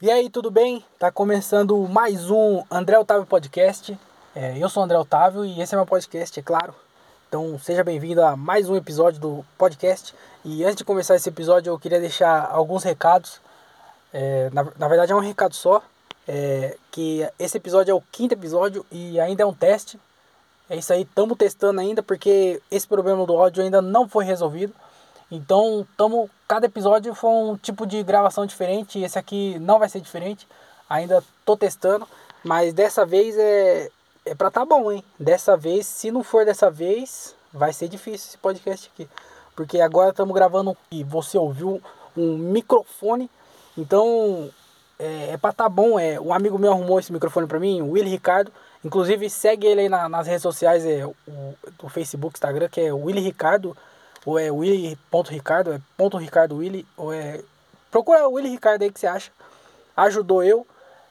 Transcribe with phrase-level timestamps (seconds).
[0.00, 0.84] E aí, tudo bem?
[0.96, 3.98] Tá começando mais um André Otávio Podcast.
[4.32, 6.72] É, eu sou o André Otávio e esse é meu podcast, é claro.
[7.28, 10.14] Então seja bem-vindo a mais um episódio do podcast.
[10.44, 13.40] E antes de começar esse episódio, eu queria deixar alguns recados.
[14.12, 15.82] É, na, na verdade, é um recado só.
[16.28, 19.98] É, que esse episódio é o quinto episódio e ainda é um teste.
[20.70, 24.72] É isso aí, estamos testando ainda porque esse problema do áudio ainda não foi resolvido.
[25.28, 28.98] Então, tamo, cada episódio foi um tipo de gravação diferente.
[29.00, 30.48] Esse aqui não vai ser diferente.
[30.88, 32.08] Ainda tô testando,
[32.42, 33.90] mas dessa vez é
[34.24, 35.02] é pra tá bom, hein?
[35.18, 39.08] Dessa vez, se não for dessa vez, vai ser difícil esse podcast aqui.
[39.56, 41.80] Porque agora estamos gravando e você ouviu
[42.16, 43.30] um microfone.
[43.76, 44.50] Então,
[44.98, 45.98] é, é pra tá bom.
[45.98, 48.52] É, um amigo meu arrumou esse microfone pra mim, o Willy Ricardo.
[48.84, 51.14] Inclusive, segue ele aí na, nas redes sociais, é, o,
[51.80, 53.76] do Facebook, Instagram, que é Willy Ricardo
[54.28, 57.40] ou é Willy.Ricardo, é ponto Ricardo Willy, ou é.
[57.90, 59.32] Procura o Willy Ricardo aí que você acha.
[59.96, 60.66] Ajudou eu.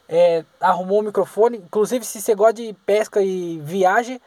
[0.07, 1.57] É, arrumou o microfone.
[1.57, 4.21] Inclusive, se você gosta de pesca e viagem,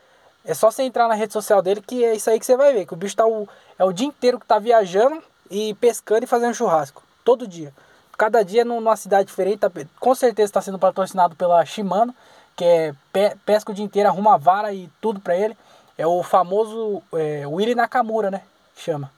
[0.44, 2.72] é só você entrar na rede social dele que é isso aí que você vai
[2.72, 2.84] ver.
[2.84, 6.26] Que o bicho tá o, é o dia inteiro que tá viajando e pescando e
[6.26, 7.00] fazendo churrasco.
[7.24, 7.72] Todo dia.
[8.18, 9.60] Cada dia numa cidade diferente.
[9.60, 12.12] Tá, com certeza está sendo patrocinado pela Shimano,
[12.56, 15.56] que é pe, pesca o dia inteiro, arruma vara e tudo para ele.
[15.96, 18.42] É o famoso é, Willy Nakamura, né?
[18.76, 19.10] Chama.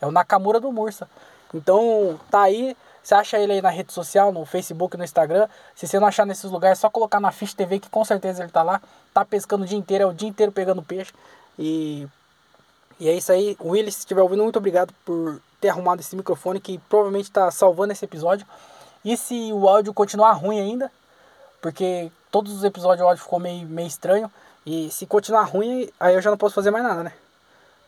[0.00, 1.08] É o Nakamura do Mursa.
[1.54, 2.76] Então, tá aí.
[3.02, 5.48] Você acha ele aí na rede social, no Facebook, no Instagram.
[5.74, 8.42] Se você não achar nesses lugares, é só colocar na Fish TV que com certeza
[8.42, 8.80] ele tá lá.
[9.12, 11.12] Tá pescando o dia inteiro, é o dia inteiro pegando peixe.
[11.58, 12.06] E,
[12.98, 13.56] e é isso aí.
[13.60, 17.92] Willis, se estiver ouvindo, muito obrigado por ter arrumado esse microfone que provavelmente está salvando
[17.92, 18.46] esse episódio.
[19.04, 20.92] E se o áudio continuar ruim ainda,
[21.60, 24.30] porque todos os episódios o áudio ficou meio, meio estranho.
[24.64, 27.12] E se continuar ruim, aí eu já não posso fazer mais nada, né?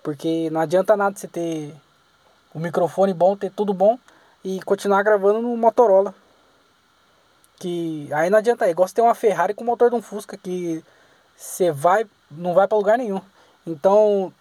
[0.03, 1.75] Porque não adianta nada você ter
[2.55, 3.98] o microfone bom, ter tudo bom
[4.45, 6.14] e continuar gravando no Motorola.
[7.58, 10.36] Que aí não adianta, é igual você ter uma Ferrari com motor de um Fusca
[10.36, 10.84] que
[11.36, 13.20] você vai, não vai para lugar nenhum.
[13.67, 14.33] Então,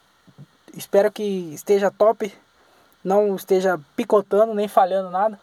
[0.73, 2.33] espero que esteja top,
[3.03, 5.39] não esteja picotando nem falhando nada.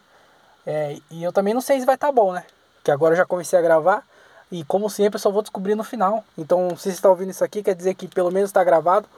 [0.66, 2.44] É, e eu também não sei se vai estar tá bom, né?
[2.82, 4.04] Que agora eu já comecei a gravar
[4.50, 6.24] e como sempre eu só vou descobrir no final.
[6.36, 9.08] Então, se você está ouvindo isso aqui, quer dizer que pelo menos está gravado.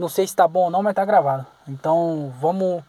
[0.00, 1.46] Não sei se tá bom ou não, mas tá gravado.
[1.68, 2.82] Então vamos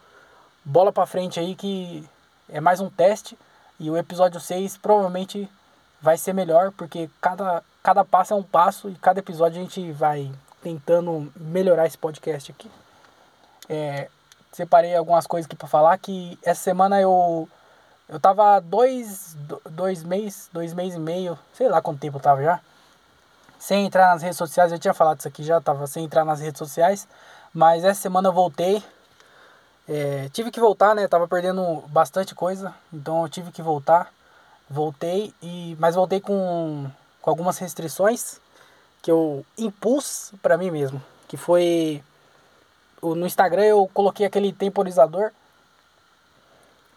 [0.63, 2.07] bola pra frente aí que
[2.47, 3.37] é mais um teste.
[3.77, 5.51] E o episódio 6 provavelmente
[6.01, 9.91] vai ser melhor, porque cada, cada passo é um passo e cada episódio a gente
[9.91, 12.71] vai tentando melhorar esse podcast aqui.
[13.67, 14.07] É,
[14.53, 17.45] separei algumas coisas aqui para falar que essa semana eu
[18.07, 19.35] eu tava dois,
[19.69, 22.61] dois meses, dois meses e meio, sei lá quanto tempo eu tava já,
[23.61, 24.71] sem entrar nas redes sociais.
[24.71, 27.07] Eu tinha falado isso aqui já, tava sem entrar nas redes sociais.
[27.53, 28.83] Mas essa semana eu voltei.
[29.87, 31.07] É, tive que voltar, né?
[31.07, 32.73] Tava perdendo bastante coisa.
[32.91, 34.11] Então eu tive que voltar.
[34.67, 36.89] Voltei, e mas voltei com,
[37.21, 38.39] com algumas restrições
[39.01, 41.01] que eu impus para mim mesmo.
[41.27, 42.03] Que foi.
[43.01, 45.31] No Instagram eu coloquei aquele temporizador.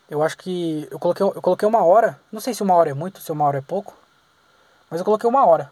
[0.08, 0.88] Eu acho que.
[0.90, 2.18] Eu coloquei, eu coloquei uma hora.
[2.32, 3.94] Não sei se uma hora é muito, se uma hora é pouco.
[4.88, 5.70] Mas eu coloquei uma hora.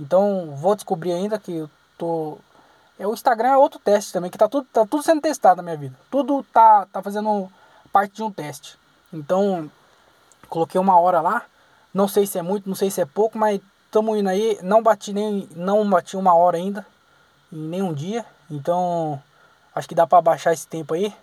[0.00, 2.38] Então vou descobrir ainda que eu tô.
[2.98, 5.62] É, o Instagram é outro teste também, que tá tudo, tá tudo sendo testado na
[5.62, 5.96] minha vida.
[6.10, 7.50] Tudo tá, tá fazendo
[7.92, 8.78] parte de um teste.
[9.12, 9.70] Então,
[10.48, 11.44] coloquei uma hora lá.
[11.92, 14.58] Não sei se é muito, não sei se é pouco, mas estamos indo aí.
[14.62, 15.48] Não bati nem.
[15.54, 16.86] Não bati uma hora ainda.
[17.52, 18.24] Em nenhum dia.
[18.50, 19.22] Então,
[19.74, 21.14] acho que dá para baixar esse tempo aí.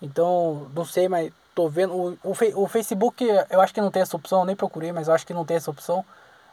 [0.00, 1.92] Então, não sei, mas tô vendo.
[1.92, 5.14] O, o, o Facebook, eu acho que não tem essa opção, nem procurei, mas eu
[5.14, 6.04] acho que não tem essa opção.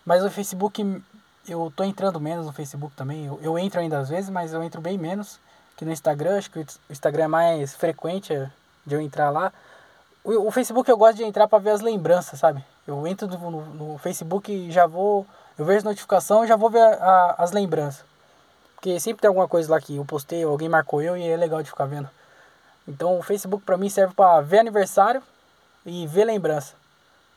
[0.06, 1.02] Mas o Facebook,
[1.48, 3.26] eu tô entrando menos no Facebook também.
[3.26, 5.40] Eu, eu entro ainda às vezes, mas eu entro bem menos
[5.78, 6.38] que no Instagram.
[6.38, 8.34] Acho que o Instagram é mais frequente
[8.86, 9.52] de eu entrar lá.
[10.24, 12.64] O, o Facebook eu gosto de entrar para ver as lembranças, sabe?
[12.88, 15.26] Eu entro no, no, Facebook e já vou.
[15.58, 18.06] Eu vejo notificação e já vou ver a, a, as lembranças.
[18.76, 21.64] Porque sempre tem alguma coisa lá que eu postei, alguém marcou eu e é legal
[21.64, 22.10] de ficar vendo.
[22.86, 25.24] Então o Facebook para mim serve para ver aniversário
[25.86, 26.76] e ver lembrança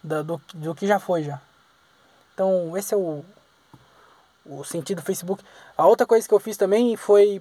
[0.02, 1.40] do, do que já foi já.
[2.36, 3.24] Então, esse é o,
[4.44, 5.42] o sentido do Facebook.
[5.74, 7.40] A outra coisa que eu fiz também foi.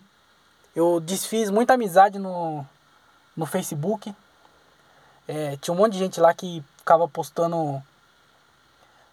[0.73, 2.65] Eu desfiz muita amizade no,
[3.35, 4.15] no Facebook.
[5.27, 7.83] É, tinha um monte de gente lá que ficava postando.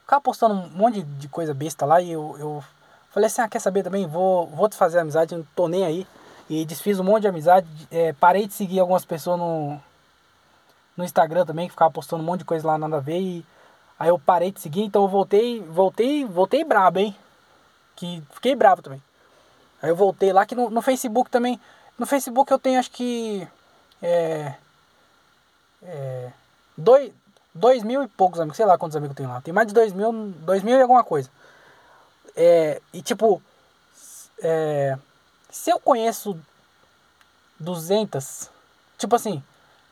[0.02, 2.64] Ficava postando um monte de coisa besta lá e eu, eu
[3.11, 4.06] falei assim: ah, quer saber também?
[4.06, 6.06] Vou, vou desfazer a amizade, não tô nem aí.
[6.49, 7.67] E desfiz um monte de amizade.
[7.90, 9.81] É, parei de seguir algumas pessoas no,
[10.96, 13.19] no Instagram também, que ficava postando um monte de coisa lá, nada a ver.
[13.19, 13.46] E
[14.02, 17.16] Aí eu parei de seguir, então eu voltei, voltei, voltei brabo, hein?
[17.94, 19.00] Que fiquei bravo também.
[19.81, 21.60] Aí eu voltei lá que no, no Facebook também.
[21.96, 23.46] No Facebook eu tenho acho que.
[24.02, 24.54] É.
[25.84, 26.32] É.
[26.76, 27.12] Dois,
[27.54, 29.40] dois mil e poucos amigos, sei lá quantos amigos tem lá.
[29.40, 31.31] Tem mais de dois mil, dois mil e alguma coisa.
[32.34, 33.40] É, e tipo,
[34.43, 34.98] é,
[35.48, 36.37] se eu conheço
[37.60, 38.50] 200,
[38.98, 39.40] tipo assim,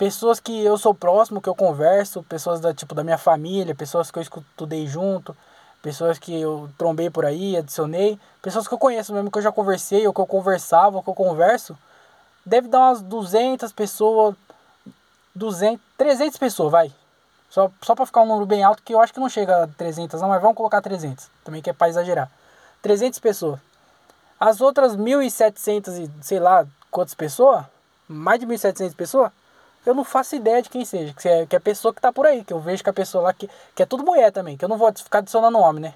[0.00, 4.10] pessoas que eu sou próximo, que eu converso, pessoas da tipo da minha família, pessoas
[4.10, 5.36] que eu estudei junto,
[5.82, 9.52] pessoas que eu trombei por aí, adicionei, pessoas que eu conheço mesmo, que eu já
[9.52, 11.76] conversei, ou que eu conversava, ou que eu converso,
[12.46, 14.34] deve dar umas 200 pessoas,
[15.34, 16.90] 200, 300 pessoas, vai.
[17.50, 19.66] Só, só para ficar um número bem alto, que eu acho que não chega a
[19.66, 22.30] 300 não, mas vamos colocar 300, também que é para exagerar.
[22.80, 23.60] 300 pessoas.
[24.40, 27.66] As outras 1.700 e sei lá quantas pessoas,
[28.08, 29.30] mais de 1.700 pessoas,
[29.84, 32.12] eu não faço ideia de quem seja, que é, que é a pessoa que tá
[32.12, 34.56] por aí, que eu vejo que a pessoa lá, que, que é tudo mulher também,
[34.56, 35.94] que eu não vou ficar adicionando homem, né?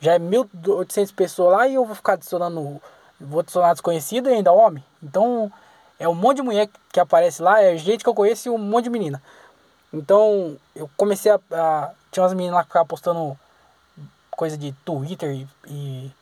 [0.00, 2.80] Já é 1.800 pessoas lá e eu vou ficar adicionando,
[3.20, 4.84] vou adicionar desconhecido e ainda homem.
[5.02, 5.50] Então,
[5.98, 8.58] é um monte de mulher que aparece lá, é gente que eu conheço e um
[8.58, 9.22] monte de menina.
[9.92, 13.38] Então, eu comecei a, a tinha umas meninas lá que ficavam postando
[14.30, 16.12] coisa de Twitter e, e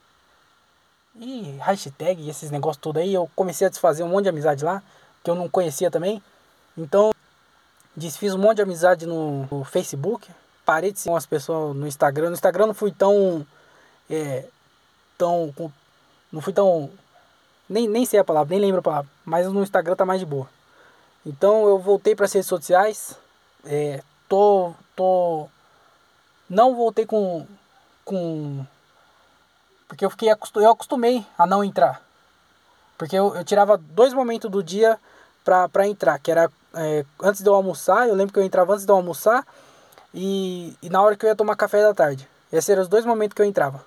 [1.16, 4.82] e hashtag esses negócios tudo aí, eu comecei a desfazer um monte de amizade lá,
[5.22, 6.22] que eu não conhecia também.
[6.76, 7.12] Então,
[7.96, 10.28] desfiz um monte de amizade no, Facebook.
[10.64, 12.28] Parei de seguir umas pessoas no Instagram.
[12.28, 13.46] No Instagram não fui tão.
[14.08, 14.44] É,
[15.19, 15.52] tão.
[16.32, 16.90] Não fui tão.
[17.69, 19.11] Nem, nem sei a palavra, nem lembro a palavra.
[19.25, 20.49] Mas no Instagram tá mais de boa.
[21.25, 23.17] Então eu voltei para as redes sociais.
[23.64, 24.72] É, tô.
[24.96, 25.49] tô
[26.49, 27.46] não voltei com.
[28.05, 28.67] com
[29.87, 32.02] porque eu fiquei eu acostumei a não entrar.
[32.99, 34.99] Porque eu, eu tirava dois momentos do dia
[35.44, 38.84] pra entrar, que era é, antes de eu almoçar, eu lembro que eu entrava antes
[38.84, 39.46] de eu almoçar
[40.14, 42.28] e, e na hora que eu ia tomar café da tarde.
[42.52, 43.84] Esses eram os dois momentos que eu entrava.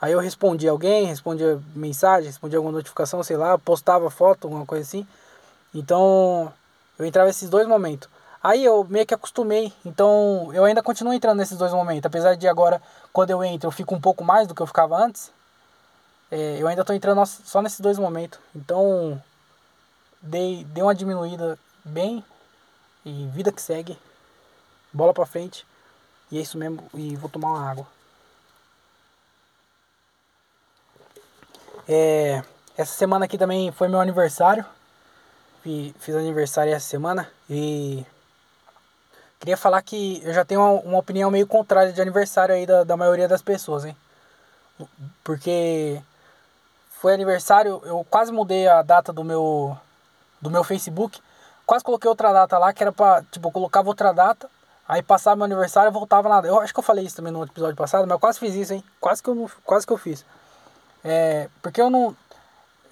[0.00, 4.82] Aí eu respondia alguém, respondia mensagem, respondia alguma notificação, sei lá, postava foto, alguma coisa
[4.82, 5.06] assim.
[5.74, 6.52] Então
[6.98, 8.08] eu entrava nesses dois momentos.
[8.42, 12.46] Aí eu meio que acostumei, então eu ainda continuo entrando nesses dois momentos, apesar de
[12.46, 15.32] agora, quando eu entro, eu fico um pouco mais do que eu ficava antes.
[16.30, 19.18] É, eu ainda estou entrando só nesses dois momentos, então
[20.20, 22.24] dei, dei uma diminuída bem
[23.04, 23.98] e vida que segue,
[24.92, 25.66] bola pra frente,
[26.30, 27.86] e é isso mesmo, e vou tomar uma água.
[31.86, 32.42] É,
[32.76, 34.64] essa semana aqui também foi meu aniversário,
[35.62, 38.06] fiz aniversário essa semana e
[39.44, 42.82] Queria falar que eu já tenho uma, uma opinião meio contrária de aniversário aí da,
[42.82, 43.94] da maioria das pessoas, hein?
[45.22, 46.00] Porque
[46.98, 49.76] foi aniversário, eu quase mudei a data do meu
[50.40, 51.20] do meu Facebook.
[51.66, 54.50] Quase coloquei outra data lá, que era pra, tipo, eu colocava outra data,
[54.86, 56.46] aí passava meu aniversário e voltava nada.
[56.46, 58.74] Eu acho que eu falei isso também no episódio passado, mas eu quase fiz isso,
[58.74, 58.84] hein?
[59.00, 60.24] Quase que eu, quase que eu fiz.
[61.02, 62.16] É, porque eu não...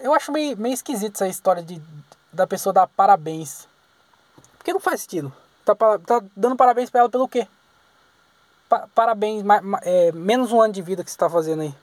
[0.01, 1.81] Eu acho meio, meio esquisito essa história de,
[2.33, 3.69] da pessoa dar parabéns.
[4.59, 5.33] Porque não faz sentido.
[5.65, 7.47] Tá, tá dando parabéns pra ela pelo quê?
[8.69, 11.75] Pa parabéns, ma, ma, é, menos um ano de vida que você tá fazendo aí.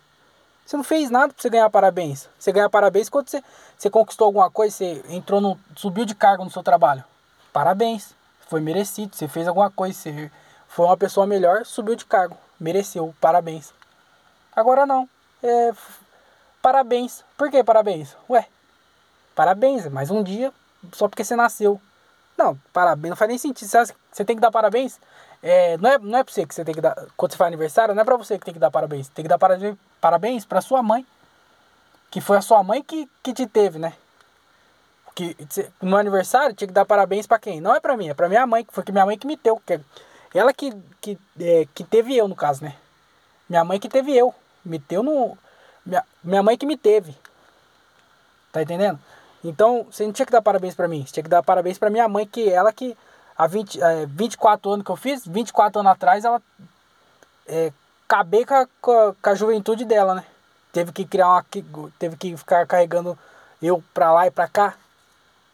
[0.66, 2.30] Você não fez nada pra você ganhar parabéns.
[2.38, 3.44] Você ganha parabéns quando você,
[3.78, 5.60] você conquistou alguma coisa, você entrou no.
[5.76, 7.04] subiu de cargo no seu trabalho.
[7.52, 8.14] Parabéns.
[8.48, 9.16] Foi merecido.
[9.16, 10.32] Você fez alguma coisa, você
[10.68, 12.38] foi uma pessoa melhor, subiu de cargo.
[12.60, 13.14] Mereceu.
[13.20, 13.74] Parabéns.
[14.56, 15.10] Agora não.
[15.42, 15.72] É,
[16.62, 17.24] parabéns.
[17.38, 18.16] Por que parabéns?
[18.30, 18.48] Ué,
[19.36, 20.54] parabéns, é mais um dia
[20.94, 21.80] só porque você nasceu.
[22.38, 23.70] Não, parabéns, não faz nem sentido.
[23.70, 25.00] Você tem que dar parabéns.
[25.42, 26.96] É, não, é, não é pra você que você tem que dar.
[27.16, 29.08] Quando você faz aniversário, não é pra você que tem que dar parabéns.
[29.10, 31.06] Tem que dar parabéns, parabéns pra sua mãe.
[32.12, 33.94] Que foi a sua mãe que, que te teve, né?
[35.16, 35.36] Que
[35.82, 37.62] no aniversário tinha que dar parabéns pra quem?
[37.62, 39.38] Não é pra mim, é pra minha mãe, que foi que minha mãe que me
[39.38, 39.62] deu.
[39.66, 39.82] Que é,
[40.34, 42.76] ela que, que, é, que teve eu, no caso, né?
[43.48, 44.34] Minha mãe que teve eu.
[44.66, 45.38] Me deu no.
[45.86, 47.16] Minha, minha mãe que me teve.
[48.52, 49.00] Tá entendendo?
[49.44, 51.90] Então, você não tinha que dar parabéns para mim, você tinha que dar parabéns para
[51.90, 52.98] minha mãe, que ela que
[53.40, 56.42] há 20, é, 24 anos que eu fiz, 24 anos atrás, ela
[57.48, 57.72] é,
[58.06, 60.26] acabei com a, com, a, juventude dela, né?
[60.74, 61.46] Teve que criar uma.
[61.98, 63.18] Teve que ficar carregando
[63.62, 64.76] eu pra lá e pra cá.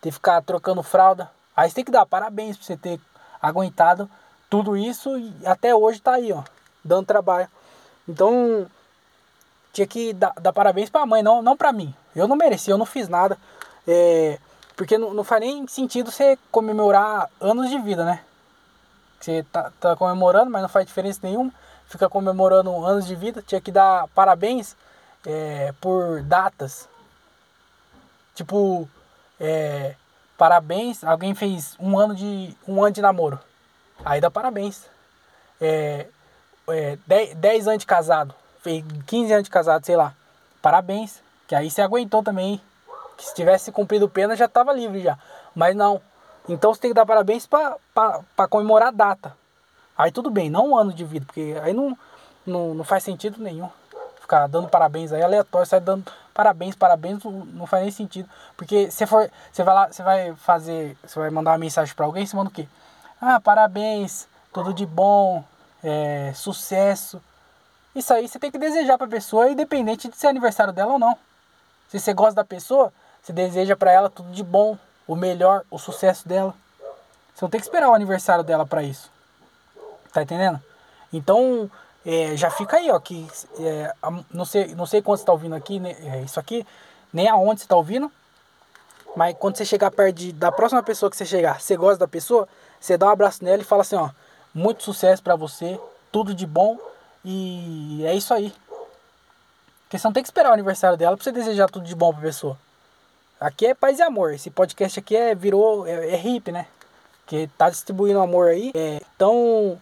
[0.01, 1.29] Teve que ficar trocando fralda.
[1.55, 2.99] Aí você tem que dar parabéns pra você ter
[3.39, 4.09] aguentado
[4.49, 6.43] tudo isso e até hoje tá aí, ó.
[6.83, 7.47] Dando trabalho.
[8.07, 8.67] Então,
[9.71, 11.93] tinha que dar, dar parabéns pra mãe, não, não pra mim.
[12.15, 13.37] Eu não mereci, eu não fiz nada.
[13.87, 14.37] É,
[14.75, 18.21] porque não, não faz nem sentido você comemorar anos de vida, né?
[19.19, 21.51] Você tá, tá comemorando, mas não faz diferença nenhuma.
[21.87, 23.41] Fica comemorando anos de vida.
[23.41, 24.75] Tinha que dar parabéns
[25.25, 26.89] é, por datas.
[28.35, 28.87] Tipo,
[29.39, 29.95] é,
[30.37, 33.39] parabéns, alguém fez um ano de um ano de namoro.
[34.03, 34.85] Aí dá parabéns.
[35.61, 36.07] É,
[36.67, 38.35] é, 10, 10 anos de casado.
[38.61, 40.13] Fez 15 anos de casado, sei lá.
[40.61, 41.23] Parabéns.
[41.47, 42.61] Que aí você aguentou também
[43.17, 45.17] que se tivesse cumprido pena já estava livre já.
[45.53, 46.01] Mas não.
[46.47, 49.35] Então você tem que dar parabéns para comemorar a data.
[49.97, 51.97] Aí tudo bem, não um ano de vida, porque aí não,
[52.45, 53.69] não, não faz sentido nenhum.
[54.19, 56.05] Ficar dando parabéns aí aleatório, sai dando
[56.35, 58.29] parabéns, parabéns, não, não faz nem sentido.
[58.57, 59.31] Porque você for.
[59.51, 60.97] Você vai lá, você vai fazer.
[61.03, 62.67] Você vai mandar uma mensagem para alguém, você manda o quê?
[63.21, 65.43] Ah, parabéns, tudo de bom,
[65.81, 67.21] é, sucesso.
[67.95, 71.17] Isso aí você tem que desejar pra pessoa, independente de ser aniversário dela ou não.
[71.87, 72.91] Se você gosta da pessoa,
[73.25, 74.77] você deseja para ela tudo de bom,
[75.07, 76.53] o melhor, o sucesso dela.
[77.33, 79.11] Você não tem que esperar o aniversário dela para isso.
[80.13, 80.61] Tá entendendo?
[81.11, 81.69] Então,
[82.05, 83.27] é, já fica aí, ó, que
[83.59, 83.91] é,
[84.29, 86.67] não, sei, não sei quando você tá ouvindo aqui, né, é, isso aqui,
[87.11, 88.11] nem aonde você tá ouvindo,
[89.15, 92.07] mas quando você chegar perto de, da próxima pessoa que você chegar, você gosta da
[92.07, 92.47] pessoa,
[92.79, 94.11] você dá um abraço nela e fala assim, ó,
[94.53, 95.79] muito sucesso para você,
[96.11, 96.77] tudo de bom
[97.23, 98.53] e é isso aí.
[99.81, 102.13] Porque você não tem que esperar o aniversário dela pra você desejar tudo de bom
[102.13, 102.55] pra pessoa.
[103.39, 104.33] Aqui é paz e amor.
[104.33, 106.67] Esse podcast aqui é virou é, é hippie, né?
[107.25, 108.71] Que tá distribuindo amor aí.
[108.73, 109.79] É, então,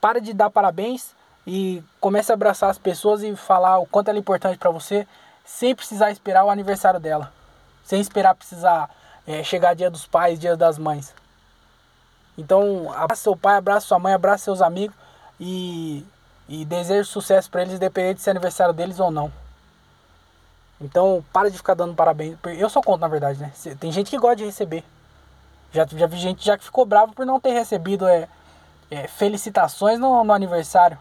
[0.00, 1.14] para de dar parabéns
[1.46, 5.06] e comece a abraçar as pessoas e falar o quanto ela é importante para você,
[5.44, 7.32] sem precisar esperar o aniversário dela.
[7.84, 8.90] Sem esperar precisar
[9.26, 11.14] é, chegar dia dos pais, dia das mães.
[12.36, 14.96] Então, abraça seu pai, abraça sua mãe, abraça seus amigos
[15.38, 16.04] e,
[16.48, 19.45] e desejo sucesso para eles, independente se é aniversário deles ou não.
[20.80, 22.36] Então, para de ficar dando parabéns.
[22.58, 23.52] Eu sou contra, na verdade, né?
[23.80, 24.84] Tem gente que gosta de receber.
[25.72, 28.28] Já, já vi gente já que ficou bravo por não ter recebido é,
[28.90, 30.98] é felicitações no, no, aniversário.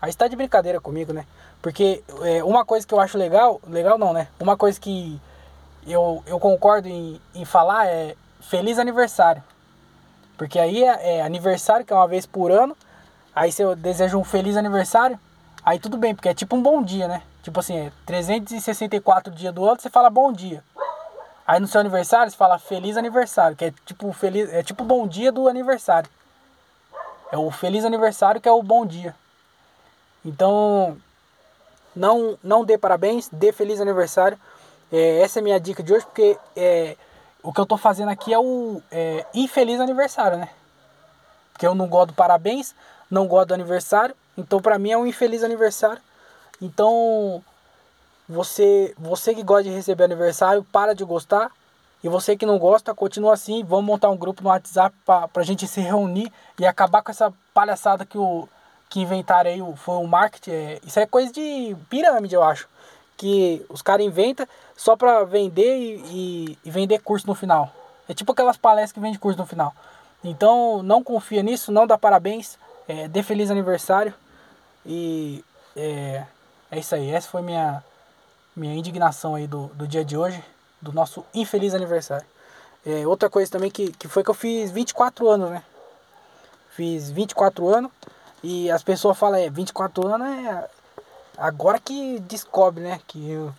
[0.00, 1.26] Aí está de brincadeira comigo, né?
[1.60, 4.28] Porque é, uma coisa que eu acho legal, legal não, né?
[4.38, 5.20] Uma coisa que
[5.86, 9.42] eu, eu concordo em, em falar é feliz aniversário.
[10.36, 12.76] Porque aí é, é, aniversário, que é uma vez por ano.
[13.34, 15.18] Aí se eu desejo um feliz aniversário,
[15.64, 17.22] aí tudo bem, porque é tipo um bom dia, né?
[17.44, 20.64] Tipo assim, é 364 dias do ano, você fala bom dia.
[21.46, 25.06] Aí no seu aniversário você fala feliz aniversário, que é tipo feliz, é tipo bom
[25.06, 26.08] dia do aniversário.
[27.30, 29.14] É o feliz aniversário que é o bom dia.
[30.24, 30.96] Então,
[31.94, 34.40] não não dê parabéns, dê feliz aniversário.
[34.90, 36.96] É, essa é a minha dica de hoje, porque é,
[37.42, 40.48] o que eu tô fazendo aqui é o é, infeliz aniversário, né?
[41.52, 42.74] Porque eu não gosto do parabéns,
[43.10, 46.00] não gosto do aniversário, então para mim é um infeliz aniversário.
[46.60, 47.42] Então,
[48.28, 51.50] você, você que gosta de receber aniversário, para de gostar.
[52.02, 53.64] E você que não gosta, continua assim.
[53.64, 57.32] Vamos montar um grupo no WhatsApp para a gente se reunir e acabar com essa
[57.52, 58.48] palhaçada que o
[58.90, 60.50] que inventaram aí foi o marketing.
[60.50, 62.68] É, isso é coisa de pirâmide, eu acho
[63.16, 64.46] que os caras inventam
[64.76, 67.72] só para vender e, e, e, vender curso no final.
[68.08, 69.74] É tipo aquelas palestras que vendem curso no final.
[70.22, 72.58] Então não confia nisso, não dá parabéns,
[72.88, 74.12] é, dê feliz aniversário
[74.84, 75.44] e
[75.76, 76.24] é,
[76.74, 77.10] é isso aí.
[77.10, 77.82] Essa foi minha
[78.56, 80.42] minha indignação aí do, do dia de hoje,
[80.80, 82.26] do nosso infeliz aniversário.
[82.86, 85.62] É, outra coisa também que, que foi que eu fiz 24 anos, né?
[86.70, 87.90] Fiz 24 anos
[88.42, 90.68] e as pessoas falam, é, 24 anos é
[91.36, 93.00] Agora que descobre, né?
[93.06, 93.52] Que eu,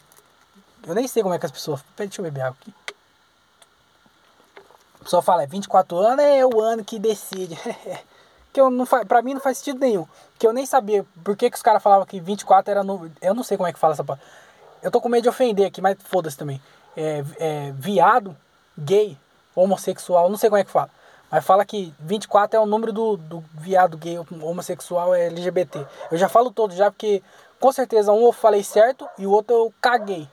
[0.87, 1.81] eu nem sei como é que as pessoas.
[1.97, 2.73] Deixa eu beber água aqui.
[4.99, 7.59] A pessoa fala, é 24 anos é o ano que decide.
[8.55, 10.07] que eu não faz, pra mim não faz sentido nenhum.
[10.39, 13.11] Que eu nem sabia por que, que os caras falavam que 24 era no.
[13.21, 14.25] Eu não sei como é que fala essa palavra.
[14.81, 16.61] Eu tô com medo de ofender aqui, mas foda-se também.
[16.95, 18.33] É, é, viado,
[18.77, 19.17] gay,
[19.53, 20.89] homossexual, não sei como é que fala.
[21.29, 25.85] Mas fala que 24 é o número do, do viado gay, homossexual, é LGBT.
[26.09, 27.21] Eu já falo todo já porque
[27.59, 30.29] com certeza um eu falei certo e o outro eu caguei.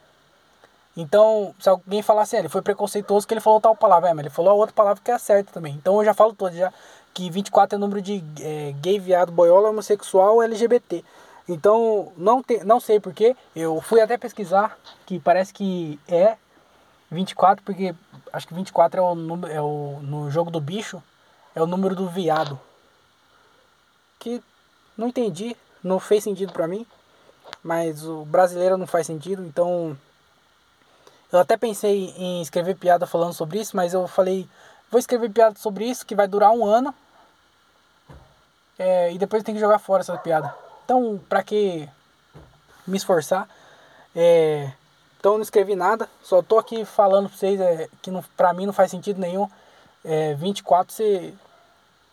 [0.97, 4.27] Então, se alguém falar assim, ele foi preconceituoso que ele falou tal palavra, é, mas
[4.27, 5.75] ele falou a outra palavra que é certa também.
[5.75, 6.73] Então eu já falo todo já
[7.15, 11.05] que 24 é número de é, gay, viado, boiola, homossexual, LGBT.
[11.49, 16.37] Então, não, te, não sei porquê, eu fui até pesquisar, que parece que é
[17.11, 17.95] 24, porque
[18.33, 21.03] acho que 24 é o número, é o, no jogo do bicho,
[21.55, 22.59] é o número do viado.
[24.19, 24.43] Que
[24.97, 26.87] não entendi, não fez sentido pra mim
[27.63, 29.97] mas o brasileiro não faz sentido, então
[31.33, 34.47] eu até pensei em escrever piada falando sobre isso, mas eu falei,
[34.91, 36.95] vou escrever piada sobre isso que vai durar um ano
[38.79, 40.55] é, e depois tem que jogar fora essa piada.
[40.85, 41.89] Então, pra que
[42.87, 43.49] me esforçar?
[44.15, 44.71] É,
[45.19, 48.67] então, não escrevi nada, só tô aqui falando pra vocês é, que não, pra mim
[48.67, 49.49] não faz sentido nenhum.
[50.05, 51.35] É, 24 ser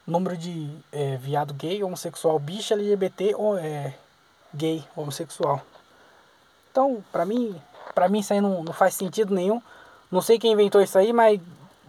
[0.06, 3.94] número de é, viado gay, homossexual, bicha, LGBT ou é,
[4.54, 5.62] gay, homossexual.
[6.72, 7.60] Então, pra mim,
[8.00, 9.62] pra mim isso aí não, não faz sentido nenhum.
[10.10, 11.38] Não sei quem inventou isso aí, mas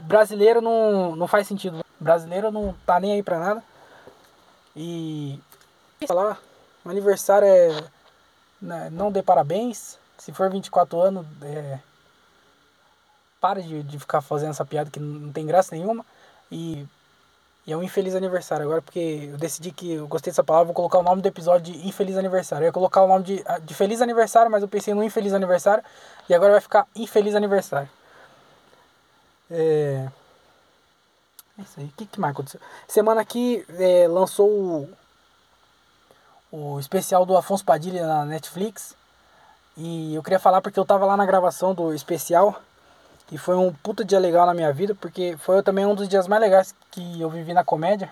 [0.00, 1.84] brasileiro não, não faz sentido.
[2.00, 3.62] Brasileiro não tá nem aí pra nada.
[4.74, 5.38] E
[6.10, 6.36] lá,
[6.84, 7.84] o aniversário é.
[8.60, 10.00] Né, não dê parabéns.
[10.18, 11.78] Se for 24 anos, é,
[13.40, 16.04] para de, de ficar fazendo essa piada que não tem graça nenhuma.
[16.50, 16.84] E,
[17.70, 20.74] E é um infeliz aniversário agora, porque eu decidi que eu gostei dessa palavra, vou
[20.74, 22.64] colocar o nome do episódio de infeliz aniversário.
[22.64, 25.32] Eu ia colocar o nome de, ah, de feliz aniversário, mas eu pensei no infeliz
[25.32, 25.84] aniversário.
[26.28, 27.88] E agora vai ficar infeliz aniversário.
[29.48, 30.08] É...
[31.56, 31.86] É isso aí.
[31.86, 32.60] O que, que mais aconteceu?
[32.88, 34.88] Semana aqui é, lançou o,
[36.50, 38.96] o especial do Afonso Padilha na Netflix.
[39.76, 42.60] E eu queria falar porque eu tava lá na gravação do especial.
[43.30, 46.26] E foi um puta dia legal na minha vida, porque foi também um dos dias
[46.26, 48.10] mais legais que eu vivi na comédia.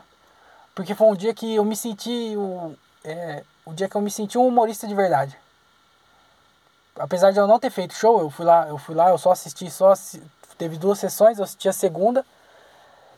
[0.75, 2.37] Porque foi um dia que eu me senti.
[2.37, 5.37] O, é, o dia que eu me senti um humorista de verdade.
[6.96, 9.32] Apesar de eu não ter feito show, eu fui lá, eu fui lá, eu só
[9.32, 9.92] assisti, só
[10.56, 12.25] teve duas sessões, eu assisti a segunda.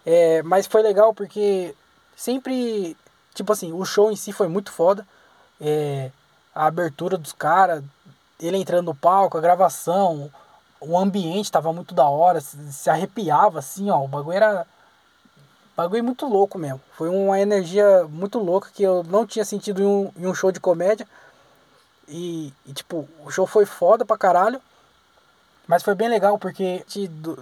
[0.05, 1.75] É, mas foi legal porque
[2.17, 2.97] sempre,
[3.35, 5.07] tipo assim, o show em si foi muito foda.
[5.61, 6.11] É,
[6.55, 7.85] a abertura dos caras,
[8.41, 10.31] ele entrando no palco, a gravação,
[10.81, 14.03] o ambiente tava muito da hora, se arrepiava assim, ó.
[14.03, 14.67] O bagulho era.
[15.77, 16.81] Bagulho muito louco mesmo.
[16.93, 20.51] Foi uma energia muito louca que eu não tinha sentido em um, em um show
[20.51, 21.07] de comédia.
[22.09, 24.61] E, e, tipo, o show foi foda pra caralho.
[25.67, 27.39] Mas foi bem legal porque do,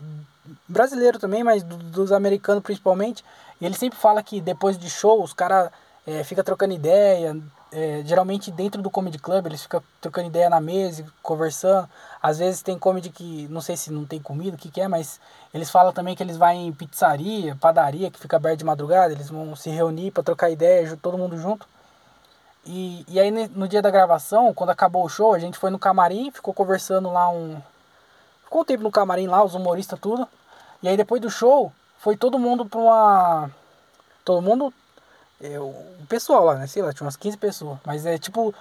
[0.69, 3.25] brasileiro também, mas do, dos americanos principalmente.
[3.61, 5.71] E ele sempre fala que depois de show os caras
[6.09, 7.37] é, fica trocando ideia,
[7.71, 11.87] é, geralmente dentro do comedy club eles ficam trocando ideia na mesa, conversando.
[12.23, 14.89] Às vezes tem comedy que não sei se não tem comida, o que, que é,
[14.89, 15.21] mas
[15.53, 19.29] eles falam também que eles vão em pizzaria, padaria que fica aberto de madrugada, eles
[19.29, 21.69] vão se reunir para trocar ideia, todo mundo junto.
[22.65, 25.79] E, e aí no dia da gravação, quando acabou o show, a gente foi no
[25.79, 27.61] camarim, ficou conversando lá um.
[28.45, 30.27] Ficou um tempo no camarim lá, os humoristas tudo.
[30.83, 33.51] E aí depois do show, foi todo mundo pra uma.
[34.25, 34.73] Todo mundo
[35.41, 35.75] é, o
[36.09, 36.67] pessoal lá, né?
[36.67, 37.79] Sei lá, tinha umas 15 pessoas.
[37.85, 38.55] Mas é tipo,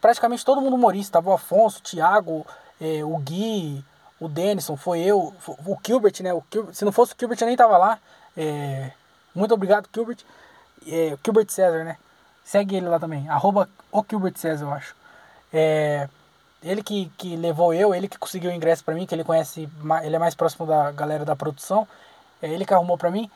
[0.00, 1.14] praticamente todo mundo humorista.
[1.14, 2.46] Tava o Afonso, o Thiago,
[2.80, 3.84] é, o Gui,
[4.18, 6.32] o Denison, foi eu, o Gilbert, né?
[6.32, 7.98] O Gilbert, se não fosse o Gilbert, eu nem tava lá.
[8.36, 8.90] É,
[9.34, 10.18] muito obrigado, Gilbert.
[10.86, 11.96] É, Gilbert César, né?
[12.44, 13.28] Segue ele lá também.
[13.28, 14.94] Arroba o Gilbert César, eu acho.
[15.52, 16.08] É,
[16.62, 19.68] ele que, que levou eu, ele que conseguiu o ingresso para mim, que ele conhece,
[20.02, 21.86] ele é mais próximo da galera da produção.
[22.40, 23.30] É ele que arrumou para mim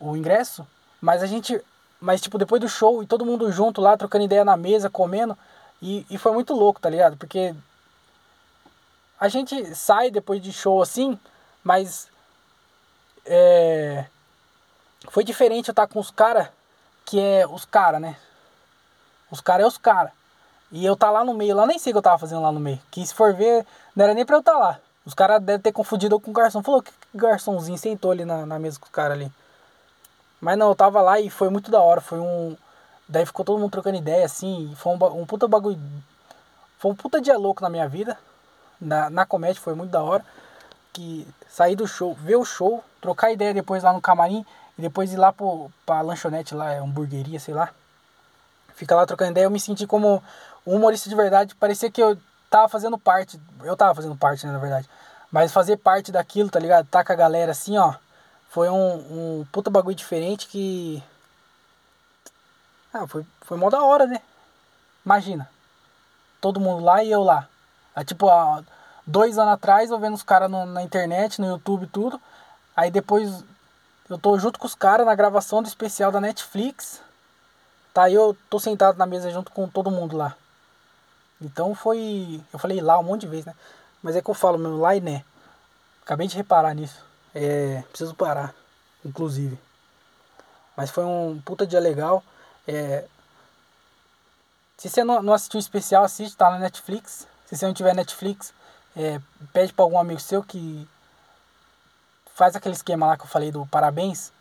[0.00, 0.66] o ingresso.
[1.00, 1.60] Mas a gente
[2.00, 5.36] mas, tipo, depois do show e todo mundo junto lá, trocando ideia na mesa, comendo.
[5.82, 7.16] E, e foi muito louco, tá ligado?
[7.16, 7.54] Porque
[9.18, 11.18] a gente sai depois de show assim,
[11.62, 12.08] mas.
[13.26, 14.06] É,
[15.08, 16.48] foi diferente eu estar com os caras,
[17.04, 18.16] que é os caras, né?
[19.30, 20.12] Os caras é os caras.
[20.72, 22.50] E eu tá lá no meio, lá nem sei o que eu tava fazendo lá
[22.50, 22.80] no meio.
[22.90, 24.80] Que se for ver, não era nem pra eu estar tá lá.
[25.04, 26.62] Os caras devem ter confundido com o garçom.
[26.62, 29.32] Falou que garçomzinho sentou ali na, na mesa com os caras ali.
[30.40, 32.00] Mas não, eu tava lá e foi muito da hora.
[32.00, 32.56] Foi um.
[33.08, 34.72] Daí ficou todo mundo trocando ideia, assim.
[34.76, 35.78] Foi um, um puta bagulho.
[36.78, 38.16] Foi um puta dia louco na minha vida.
[38.80, 40.24] Na, na comédia foi muito da hora.
[40.92, 44.46] Que sair do show, ver o show, trocar ideia depois lá no camarim.
[44.78, 47.70] E depois ir lá pro, pra lanchonete lá, é hamburgueria, sei lá.
[48.74, 49.44] Fica lá trocando ideia.
[49.44, 50.22] Eu me senti como
[50.66, 51.54] um humorista de verdade.
[51.54, 52.16] Parecia que eu
[52.48, 53.38] tava fazendo parte.
[53.62, 54.88] Eu tava fazendo parte, né, na verdade.
[55.30, 56.86] Mas fazer parte daquilo, tá ligado?
[56.86, 57.94] Tá com a galera assim, ó
[58.50, 61.02] foi um, um puta bagulho diferente que.
[62.92, 64.20] Ah, foi, foi mó da hora, né?
[65.06, 65.48] Imagina.
[66.40, 67.48] Todo mundo lá e eu lá.
[67.94, 68.64] Aí, tipo, há
[69.06, 72.20] dois anos atrás eu vendo os caras na internet, no YouTube tudo.
[72.76, 73.44] Aí depois
[74.08, 77.00] eu tô junto com os caras na gravação do especial da Netflix.
[77.94, 80.36] Tá, eu tô sentado na mesa junto com todo mundo lá.
[81.40, 82.42] Então foi.
[82.52, 83.54] Eu falei lá um monte de vezes, né?
[84.02, 85.24] Mas é que eu falo mesmo, lá e né.
[86.02, 87.09] Acabei de reparar nisso.
[87.34, 88.54] É, preciso parar,
[89.04, 89.58] inclusive.
[90.76, 92.22] Mas foi um puta dia legal.
[92.66, 93.04] É,
[94.76, 97.26] se você não, não assistiu o especial, assiste, tá na Netflix.
[97.46, 98.54] Se você não tiver Netflix,
[98.96, 99.20] é,
[99.52, 100.88] pede para algum amigo seu que
[102.34, 104.32] faz aquele esquema lá que eu falei do parabéns.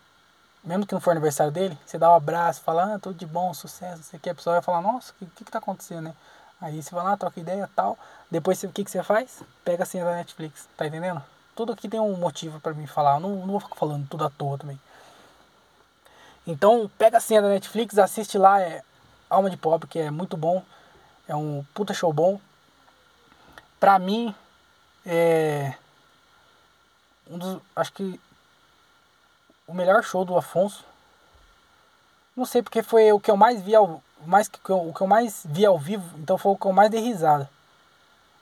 [0.64, 3.54] Mesmo que não for aniversário dele, você dá um abraço, fala, ah, tudo de bom,
[3.54, 6.16] sucesso, você quer, a pessoa vai falar, nossa, o que, que, que tá acontecendo, né?
[6.62, 7.98] Aí você vai lá, troca ideia tal.
[8.30, 9.42] Depois o que, que você faz?
[9.64, 11.24] Pega a senha da Netflix, tá entendendo?
[11.60, 13.16] Tudo aqui tem um motivo para mim falar.
[13.16, 14.80] Eu não, não vou ficar falando tudo à toa também.
[16.48, 18.82] Então, pega a senha da Netflix, assiste lá, é
[19.30, 20.64] Alma de Pobre, que é muito bom.
[21.28, 22.40] É um puta show bom.
[23.78, 24.34] Pra mim,
[25.06, 25.74] é.
[27.30, 27.62] Um dos.
[27.76, 28.18] Acho que.
[29.68, 30.86] O melhor show do Afonso.
[32.38, 34.02] Não sei porque foi o que eu mais vi ao.
[34.26, 37.02] Mais o que eu mais vi ao vivo, então foi o que eu mais dei
[37.02, 37.50] risada.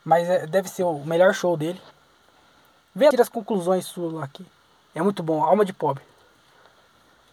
[0.05, 1.81] Mas é, deve ser o melhor show dele.
[2.97, 4.43] Vê as conclusões suas aqui.
[4.95, 6.03] É muito bom, Alma de Pobre.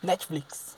[0.02, 0.76] Netflix.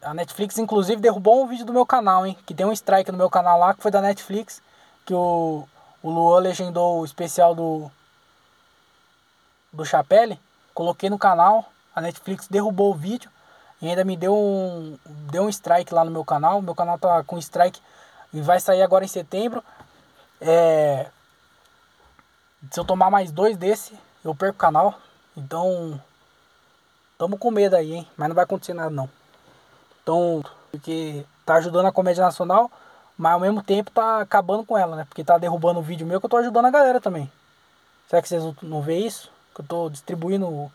[0.00, 2.38] A Netflix, inclusive, derrubou um vídeo do meu canal, hein?
[2.46, 4.62] Que tem um strike no meu canal lá, que foi da Netflix.
[5.04, 5.68] Que o,
[6.02, 7.90] o Luan legendou o especial do.
[9.70, 10.40] Do Chapelle.
[10.72, 11.70] Coloquei no canal.
[11.94, 13.30] a Netflix derrubou o vídeo
[13.82, 14.98] e ainda me deu um,
[15.30, 16.62] deu um strike lá no meu canal.
[16.62, 17.78] Meu canal tá com strike
[18.32, 19.62] e vai sair agora em setembro.
[20.40, 21.10] É,
[22.70, 24.98] se eu tomar mais dois desse, eu perco o canal.
[25.36, 26.00] Então,
[27.18, 28.08] tamo com medo aí, hein?
[28.16, 29.08] Mas não vai acontecer nada não.
[30.02, 32.70] Então, porque tá ajudando a comédia nacional,
[33.16, 35.04] mas ao mesmo tempo tá acabando com ela, né?
[35.04, 37.30] Porque tá derrubando o vídeo meu que eu tô ajudando a galera também.
[38.08, 39.30] Será que vocês não vê isso?
[39.54, 40.72] Que eu tô distribuindo o,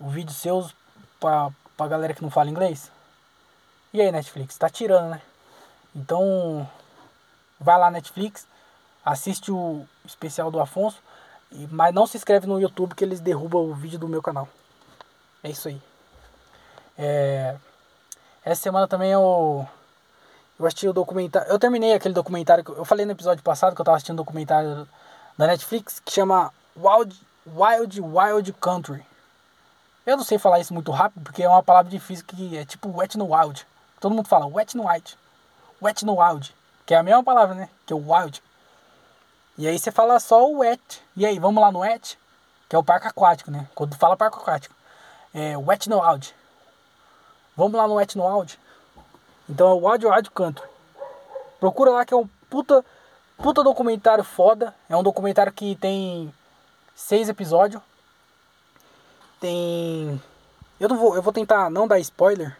[0.00, 0.74] o vídeo seus
[1.18, 2.90] pra, pra galera que não fala inglês?
[3.92, 4.56] E aí, Netflix?
[4.56, 5.22] Tá tirando, né?
[5.94, 6.68] Então,
[7.60, 8.46] vai lá, Netflix,
[9.04, 11.02] assiste o especial do Afonso,
[11.70, 14.48] mas não se inscreve no YouTube que eles derrubam o vídeo do meu canal.
[15.42, 15.80] É isso aí.
[16.96, 17.56] É,
[18.44, 19.66] essa semana também eu,
[20.58, 21.48] eu assisti o documentário.
[21.50, 24.24] Eu terminei aquele documentário que eu falei no episódio passado que eu tava assistindo um
[24.24, 24.88] documentário
[25.36, 27.14] da Netflix que chama Wild
[27.46, 29.04] Wild Wild Country.
[30.06, 32.94] Eu não sei falar isso muito rápido porque é uma palavra difícil que é tipo
[32.96, 33.66] wet no wild.
[34.00, 35.16] Todo mundo fala wet no wild.
[35.80, 36.54] Wet no wild.
[36.86, 37.68] Que é a mesma palavra, né?
[37.86, 38.42] Que é o wild.
[39.56, 41.02] E aí você fala só o wet.
[41.16, 42.18] E aí, vamos lá no wet?
[42.68, 43.68] Que é o parque aquático, né?
[43.74, 44.74] Quando fala parque aquático.
[45.32, 46.34] É wet no wild.
[47.56, 48.58] Vamos lá no wet no wild.
[49.48, 50.66] Então é o Wild Wild Country.
[51.60, 52.84] Procura lá que é um puta,
[53.36, 54.74] puta documentário foda.
[54.88, 56.32] É um documentário que tem
[56.94, 57.82] seis episódios.
[59.40, 60.20] Tem.
[60.80, 61.14] Eu não vou.
[61.14, 62.56] Eu vou tentar não dar spoiler.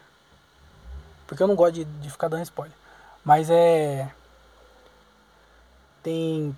[1.27, 2.75] Porque eu não gosto de, de ficar dando spoiler.
[3.23, 4.09] Mas é.
[6.03, 6.55] Tem.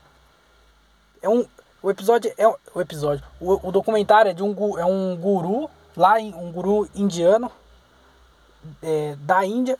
[1.28, 1.46] É um.
[1.84, 3.24] O episódio é o episódio.
[3.40, 7.52] O, o documentário é de um é um guru lá um guru indiano
[8.82, 9.78] é, da Índia.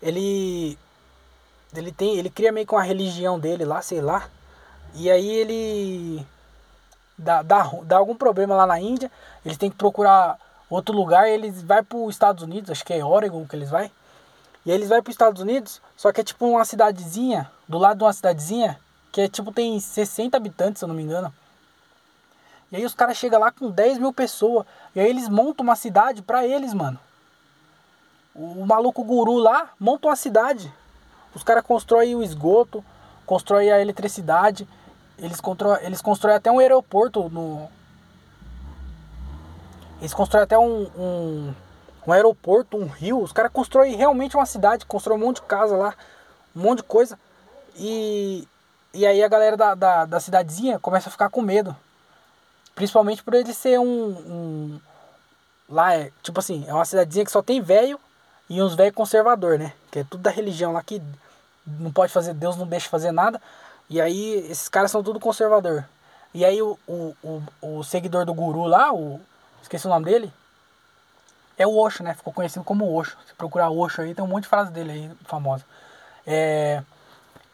[0.00, 0.78] Ele
[1.76, 4.28] ele tem ele cria meio que uma religião dele lá, sei lá.
[4.94, 6.26] E aí ele
[7.16, 9.10] dá, dá, dá algum problema lá na Índia,
[9.44, 13.04] eles têm que procurar outro lugar, eles vai para os Estados Unidos, acho que é
[13.04, 13.90] Oregon que eles vai.
[14.66, 17.78] E aí eles vai para os Estados Unidos, só que é tipo uma cidadezinha, do
[17.78, 18.78] lado de uma cidadezinha,
[19.12, 21.32] que é tipo tem 60 habitantes, se eu não me engano.
[22.72, 24.64] E aí os caras chegam lá com 10 mil pessoas.
[24.96, 26.98] E aí eles montam uma cidade pra eles, mano.
[28.34, 30.72] O, o maluco guru lá monta uma cidade.
[31.34, 32.82] Os caras constroem o esgoto,
[33.26, 34.66] constroem a eletricidade.
[35.18, 37.68] Eles, constroem, eles constroem até um aeroporto no.
[40.00, 41.54] Eles constroem até um, um,
[42.06, 43.20] um aeroporto, um rio.
[43.20, 45.94] Os caras constroem realmente uma cidade, constroem um monte de casa lá,
[46.56, 47.18] um monte de coisa.
[47.76, 48.48] E,
[48.94, 51.74] e aí a galera da, da, da cidadezinha começa a ficar com medo.
[52.74, 54.80] Principalmente por ele ser um, um.
[55.68, 57.98] Lá é, tipo assim, é uma cidadezinha que só tem velho
[58.48, 59.72] e uns velho conservador, né?
[59.90, 61.00] Que é tudo da religião lá que
[61.66, 63.40] não pode fazer, Deus não deixa fazer nada.
[63.88, 65.84] E aí esses caras são tudo conservador.
[66.34, 67.42] E aí o, o, o,
[67.78, 69.20] o seguidor do guru lá, o.
[69.62, 70.32] Esqueci o nome dele.
[71.58, 72.14] É o Osho, né?
[72.14, 73.16] Ficou conhecido como Osho.
[73.26, 75.64] Se procurar Osho aí, tem um monte de frase dele aí famosa.
[76.26, 76.82] É.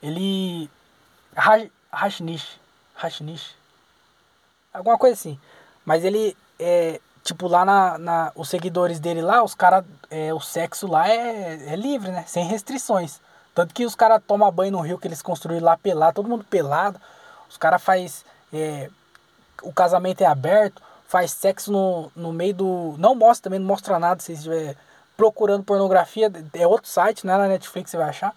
[0.03, 0.71] Ele.
[1.35, 2.61] Rashnish.
[2.95, 3.55] Rashnish.
[4.73, 5.39] Alguma coisa assim.
[5.85, 6.37] Mas ele.
[6.59, 8.33] É, tipo, lá na, na.
[8.35, 9.85] Os seguidores dele lá, os caras.
[10.11, 12.25] É, o sexo lá é, é livre, né?
[12.27, 13.21] Sem restrições.
[13.55, 16.45] Tanto que os caras tomam banho no rio que eles construíram lá pelado, todo mundo
[16.45, 17.01] pelado.
[17.49, 18.89] Os caras faz é,
[19.63, 22.95] o casamento é aberto, faz sexo no, no meio do.
[22.99, 24.21] Não mostra também, não mostra nada.
[24.21, 24.77] Se estiver
[25.17, 27.37] procurando pornografia, é outro site, né?
[27.37, 28.35] Na Netflix você vai achar.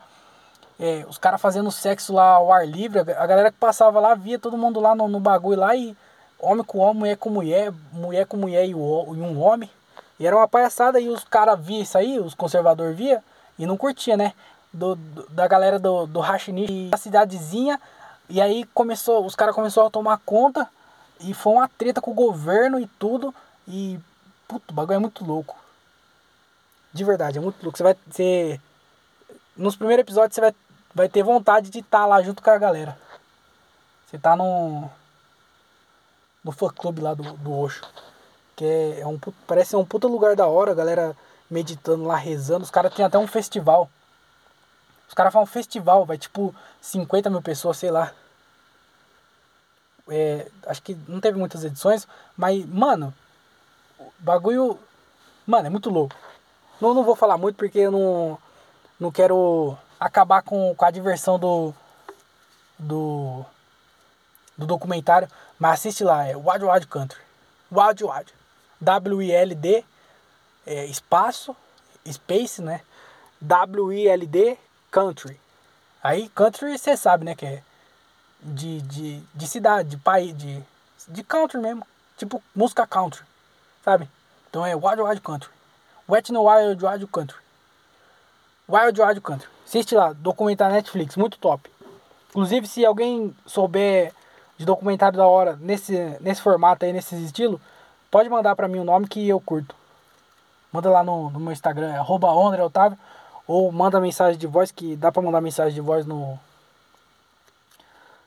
[0.84, 4.40] É, os caras fazendo sexo lá ao ar livre, a galera que passava lá via
[4.40, 5.96] todo mundo lá no, no bagulho lá e
[6.40, 9.70] homem com homem, mulher com mulher, mulher com mulher e, o, e um homem.
[10.20, 13.24] E era uma palhaçada e os caras via isso aí, os conservadores via
[13.60, 14.34] e não curtia, né?
[14.74, 17.80] do, do, da galera do, do Hashini, da cidadezinha.
[18.30, 20.68] E aí começou, os caras começaram a tomar conta
[21.20, 23.34] e foi uma treta com o governo e tudo.
[23.68, 24.00] E
[24.48, 25.58] puto, o bagulho é muito louco.
[26.94, 27.78] De verdade, é muito louco.
[27.78, 28.60] Você vai ser.
[29.56, 30.56] Nos primeiros episódios você vai,
[30.94, 32.98] vai ter vontade de estar tá lá junto com a galera.
[34.08, 34.90] Você tá no.
[36.44, 37.82] No fã clube lá do, do Osho.
[38.56, 41.16] Que é, é um parece ser um puta lugar da hora, a galera
[41.50, 42.64] meditando lá, rezando.
[42.64, 43.90] Os caras têm até um festival.
[45.08, 48.14] Os caras um festival, vai tipo 50 mil pessoas, sei lá.
[50.10, 53.14] É, acho que não teve muitas edições, mas, mano,
[54.20, 54.80] bagulho.
[55.46, 56.16] Mano, é muito louco.
[56.80, 58.38] Não, não vou falar muito porque eu não,
[59.00, 61.72] não quero acabar com, com a diversão do.
[62.80, 63.46] do.
[64.58, 65.30] do documentário.
[65.60, 67.20] Mas assiste lá, é Wild Wild Country.
[67.72, 68.34] Wild Wild.
[68.82, 69.86] W-I-L-D,
[70.66, 71.56] é, espaço,
[72.12, 72.82] space, né?
[73.40, 74.58] W-I-L-D,
[74.90, 75.40] country.
[76.04, 77.64] Aí country você sabe, né, que é
[78.42, 80.64] de, de, de cidade, de país, de,
[81.08, 81.86] de country mesmo.
[82.18, 83.24] Tipo música country,
[83.86, 84.10] sabe?
[84.50, 85.50] Então é Wild Wild Country.
[86.10, 87.38] Wet no Wild Wild Country.
[88.68, 89.50] Wild Wild Country.
[89.72, 91.72] Assiste lá, documentário Netflix, muito top.
[92.32, 94.12] Inclusive, se alguém souber
[94.58, 97.58] de documentário da hora nesse, nesse formato aí, nesse estilo,
[98.12, 99.74] pode mandar pra mim o nome que eu curto.
[100.74, 102.98] Manda lá no, no meu Instagram, é
[103.48, 106.38] ou manda mensagem de voz, que dá pra mandar mensagem de voz no.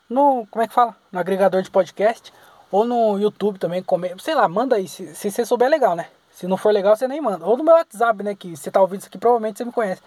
[0.09, 0.47] No.
[0.51, 0.97] Como é que fala?
[1.13, 2.33] No agregador de podcast.
[2.73, 4.89] Ou no YouTube também, come, sei lá, manda aí.
[4.89, 6.09] Se, se você souber, é legal, né?
[6.31, 7.45] Se não for legal, você nem manda.
[7.45, 8.35] Ou no meu WhatsApp, né?
[8.35, 10.01] Que você tá ouvindo isso aqui, provavelmente você me conhece.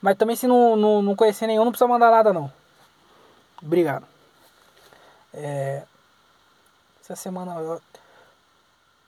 [0.00, 2.50] Mas também se não, não, não conhecer nenhum, não precisa mandar nada não.
[3.62, 4.06] Obrigado.
[5.32, 5.82] É,
[7.02, 7.80] essa semana eu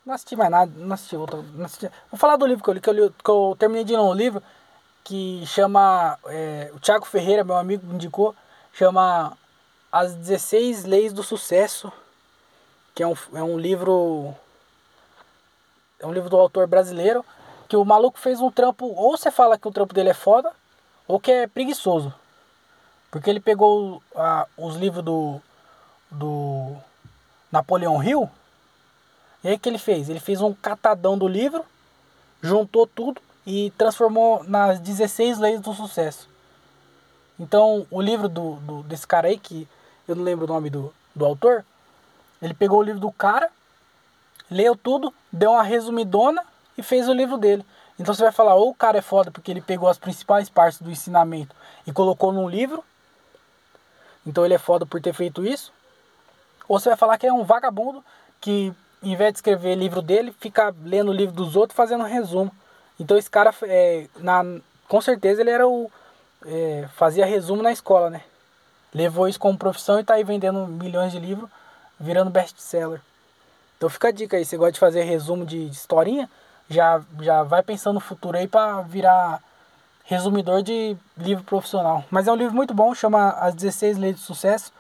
[0.05, 1.43] não assisti mais nada, não assisti outra.
[1.55, 1.89] Não assisti.
[2.11, 4.03] Vou falar do livro que eu li, que eu, li, que eu terminei de ler
[4.03, 4.43] um livro
[5.05, 6.19] que chama.
[6.27, 8.35] É, o Thiago Ferreira, meu amigo, indicou,
[8.73, 9.37] chama
[9.91, 11.93] As 16 Leis do Sucesso,
[12.95, 14.35] que é um, é um livro.
[15.99, 17.25] É um livro do autor brasileiro,
[17.69, 20.53] que o maluco fez um trampo, ou você fala que o trampo dele é foda,
[21.07, 22.13] ou que é preguiçoso.
[23.11, 25.41] Porque ele pegou a, os livros do,
[26.11, 26.75] do
[27.51, 28.31] Napoleão Hill.
[29.45, 30.09] E aí o que ele fez?
[30.09, 31.65] Ele fez um catadão do livro,
[32.41, 36.29] juntou tudo e transformou nas 16 leis do sucesso.
[37.39, 39.69] Então o livro do, do, desse cara aí, que
[40.07, 41.65] eu não lembro o nome do, do autor,
[42.41, 43.51] ele pegou o livro do cara,
[44.51, 46.45] leu tudo, deu uma resumidona
[46.77, 47.65] e fez o livro dele.
[48.03, 50.83] Então você vai falar, ou o cara é foda porque ele pegou as principais partes
[50.83, 51.55] do ensinamento
[51.87, 52.83] e colocou num livro.
[54.27, 55.73] Então ele é foda por ter feito isso.
[56.67, 58.05] Ou você vai falar que é um vagabundo
[58.41, 58.73] que,
[59.05, 62.51] em vez de escrever livro dele, fica lendo o livro dos outros fazendo resumo.
[62.99, 64.43] Então esse cara, é, na,
[64.89, 65.89] com certeza ele era o.
[66.45, 68.23] É, fazia resumo na escola, né?
[68.93, 71.49] Levou isso como profissão e tá aí vendendo milhões de livros,
[72.01, 73.01] virando best-seller.
[73.77, 76.29] Então fica a dica aí, você gosta de fazer resumo de historinha?
[76.73, 79.43] Já, já vai pensando no futuro aí para virar
[80.05, 82.05] resumidor de livro profissional.
[82.11, 84.73] Mas é um livro muito bom, chama As 16 Leis do Sucesso.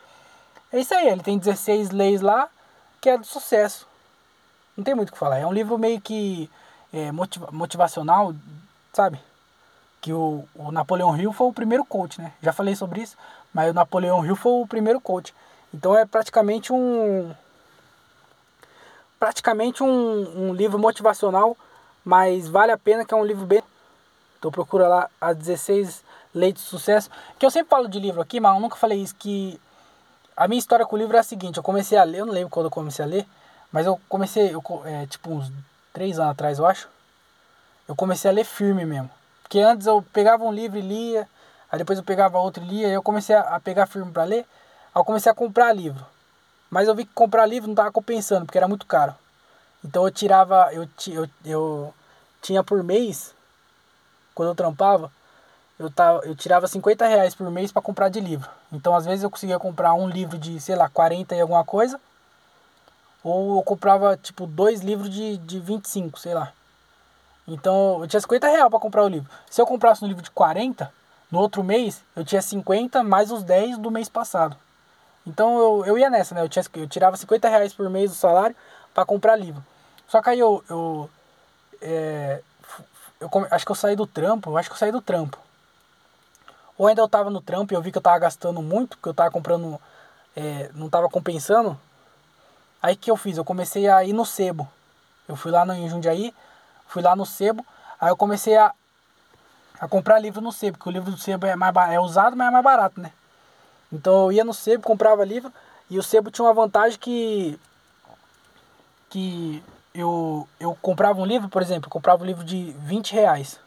[0.72, 2.48] É isso aí, ele tem 16 leis lá
[3.02, 3.86] que é do sucesso.
[4.76, 5.38] Não tem muito o que falar.
[5.38, 6.48] É um livro meio que
[6.92, 8.32] é, motiva motivacional,
[8.92, 9.18] sabe?
[10.00, 12.32] Que o, o Napoleão Hill foi o primeiro coach, né?
[12.40, 13.16] Já falei sobre isso,
[13.52, 15.34] mas o Napoleão Hill foi o primeiro coach.
[15.74, 17.34] Então é praticamente um
[19.18, 21.56] praticamente um, um livro motivacional
[22.04, 23.62] mas vale a pena que é um livro bem.
[24.38, 26.02] Então procura lá as 16
[26.34, 27.10] Leis de Sucesso.
[27.38, 29.14] Que eu sempre falo de livro aqui, mas eu nunca falei isso.
[29.14, 29.60] Que
[30.36, 32.32] a minha história com o livro é a seguinte: eu comecei a ler, eu não
[32.32, 33.26] lembro quando eu comecei a ler,
[33.70, 35.52] mas eu comecei, eu, é, tipo uns
[35.92, 36.88] 3 anos atrás, eu acho.
[37.86, 39.10] Eu comecei a ler firme mesmo.
[39.42, 41.28] Porque antes eu pegava um livro e lia,
[41.70, 44.46] aí depois eu pegava outro e lia, e eu comecei a, pegar firme para ler.
[44.94, 46.04] Aí eu comecei a comprar livro.
[46.70, 49.14] Mas eu vi que comprar livro não tava compensando, porque era muito caro.
[49.84, 51.94] Então eu tirava, eu, eu, eu
[52.40, 53.34] tinha por mês,
[54.34, 55.10] quando eu trampava,
[55.78, 58.48] eu, tava, eu tirava 50 reais por mês para comprar de livro.
[58.72, 62.00] Então às vezes eu conseguia comprar um livro de, sei lá, 40 e alguma coisa.
[63.24, 66.52] Ou eu comprava tipo dois livros de, de 25, sei lá.
[67.46, 69.28] Então eu tinha 50 reais para comprar o livro.
[69.50, 70.92] Se eu comprasse um livro de 40,
[71.30, 74.56] no outro mês eu tinha 50 mais os 10 do mês passado.
[75.26, 76.42] Então eu, eu ia nessa, né?
[76.42, 78.54] Eu, tinha, eu tirava 50 reais por mês do salário
[78.94, 79.64] para comprar livro.
[80.08, 81.10] Só que aí eu, eu,
[81.80, 82.42] é,
[83.20, 85.38] eu acho que eu saí do trampo, acho que eu saí do trampo.
[86.76, 89.08] Ou ainda eu tava no trampo e eu vi que eu tava gastando muito, porque
[89.08, 89.80] eu tava comprando,
[90.36, 91.78] é, não tava compensando.
[92.82, 93.36] Aí que eu fiz?
[93.36, 94.68] Eu comecei a ir no sebo.
[95.28, 96.34] Eu fui lá no Jundiaí,
[96.86, 97.64] fui lá no sebo,
[98.00, 98.72] aí eu comecei a,
[99.80, 102.48] a comprar livro no sebo, porque o livro do sebo é, mais, é usado, mas
[102.48, 103.12] é mais barato, né?
[103.92, 105.52] Então eu ia no sebo, comprava livro,
[105.88, 107.58] e o sebo tinha uma vantagem que
[109.08, 109.62] que
[109.94, 113.58] eu, eu comprava um livro, por exemplo, comprava um livro de 20 reais.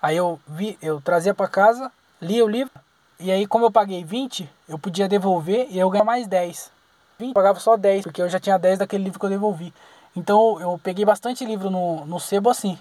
[0.00, 1.90] Aí eu vi, eu trazia para casa,
[2.20, 2.72] lia o livro,
[3.18, 6.70] e aí como eu paguei 20, eu podia devolver e eu ganhava mais 10.
[7.18, 9.74] 20, eu pagava só 10, porque eu já tinha 10 daquele livro que eu devolvi.
[10.14, 12.78] Então eu peguei bastante livro no, no sebo assim.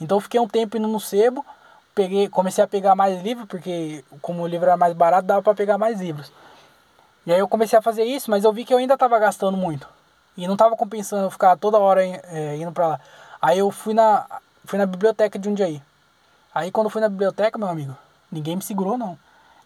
[0.00, 1.44] Então eu fiquei um tempo indo no sebo,
[1.94, 5.54] peguei, comecei a pegar mais livros, porque como o livro era mais barato, dava para
[5.54, 6.30] pegar mais livros.
[7.26, 9.56] E aí eu comecei a fazer isso, mas eu vi que eu ainda estava gastando
[9.56, 9.88] muito.
[10.36, 13.00] E não tava compensando ficar toda hora é, indo pra lá.
[13.40, 14.26] Aí eu fui na,
[14.64, 15.82] fui na biblioteca de um dia aí.
[16.54, 17.96] Aí quando eu fui na biblioteca, meu amigo,
[18.30, 19.18] ninguém me segurou não.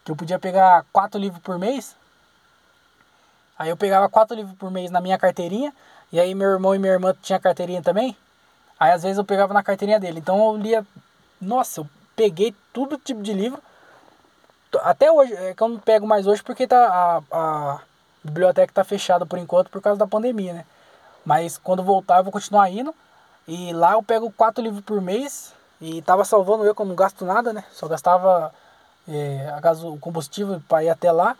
[0.03, 1.95] Que eu podia pegar quatro livros por mês.
[3.57, 5.73] Aí eu pegava quatro livros por mês na minha carteirinha.
[6.11, 8.15] E aí meu irmão e minha irmã tinham carteirinha também.
[8.79, 10.19] Aí às vezes eu pegava na carteirinha dele.
[10.19, 10.85] Então eu lia.
[11.41, 13.61] Nossa, eu peguei todo tipo de livro.
[14.81, 17.81] Até hoje, é que eu não pego mais hoje porque tá a, a
[18.27, 20.65] biblioteca está fechada por enquanto por causa da pandemia, né?
[21.25, 22.93] Mas quando voltar eu vou continuar indo.
[23.47, 26.95] E lá eu pego quatro livros por mês e tava salvando eu que eu não
[26.95, 27.63] gasto nada, né?
[27.71, 28.53] Só gastava
[29.07, 31.35] é, a gaso, o combustível para ir até lá.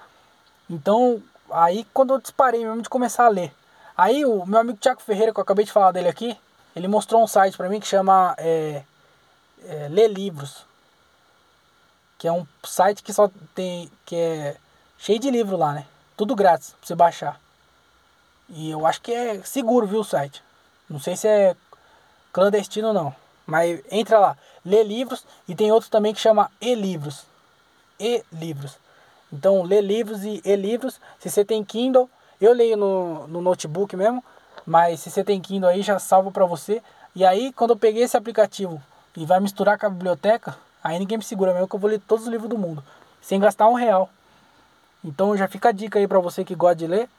[0.70, 1.22] Então,
[1.52, 3.54] aí quando eu disparei mesmo de começar a ler.
[3.98, 6.38] Aí o meu amigo Tiago Ferreira, que eu acabei de falar dele aqui,
[6.76, 8.84] ele mostrou um site para mim que chama é,
[9.66, 10.66] é, Lê Livros.
[12.18, 13.92] Que é um site que só tem.
[14.06, 14.58] que é
[14.98, 15.86] cheio de livro lá, né?
[16.18, 17.40] Tudo grátis pra você baixar.
[18.50, 20.42] E eu acho que é seguro, viu, o site.
[20.90, 21.56] Não sei se é
[22.34, 23.16] clandestino ou não.
[23.46, 27.24] Mas entra lá, lê livros e tem outro também que chama e-livros.
[28.00, 28.78] E-livros.
[29.32, 31.00] Então, lê livros e e-livros.
[31.20, 32.10] Se você tem Kindle,
[32.42, 34.24] eu leio no, no notebook mesmo.
[34.66, 36.82] Mas se você tem Kindle aí, já salvo para você.
[37.16, 38.82] E aí, quando eu peguei esse aplicativo
[39.16, 42.02] e vai misturar com a biblioteca, aí ninguém me segura mesmo que eu vou ler
[42.08, 42.84] todos os livros do mundo.
[43.22, 44.10] Sem gastar um real.
[45.04, 47.10] Então já fica a dica aí para você que gosta de ler.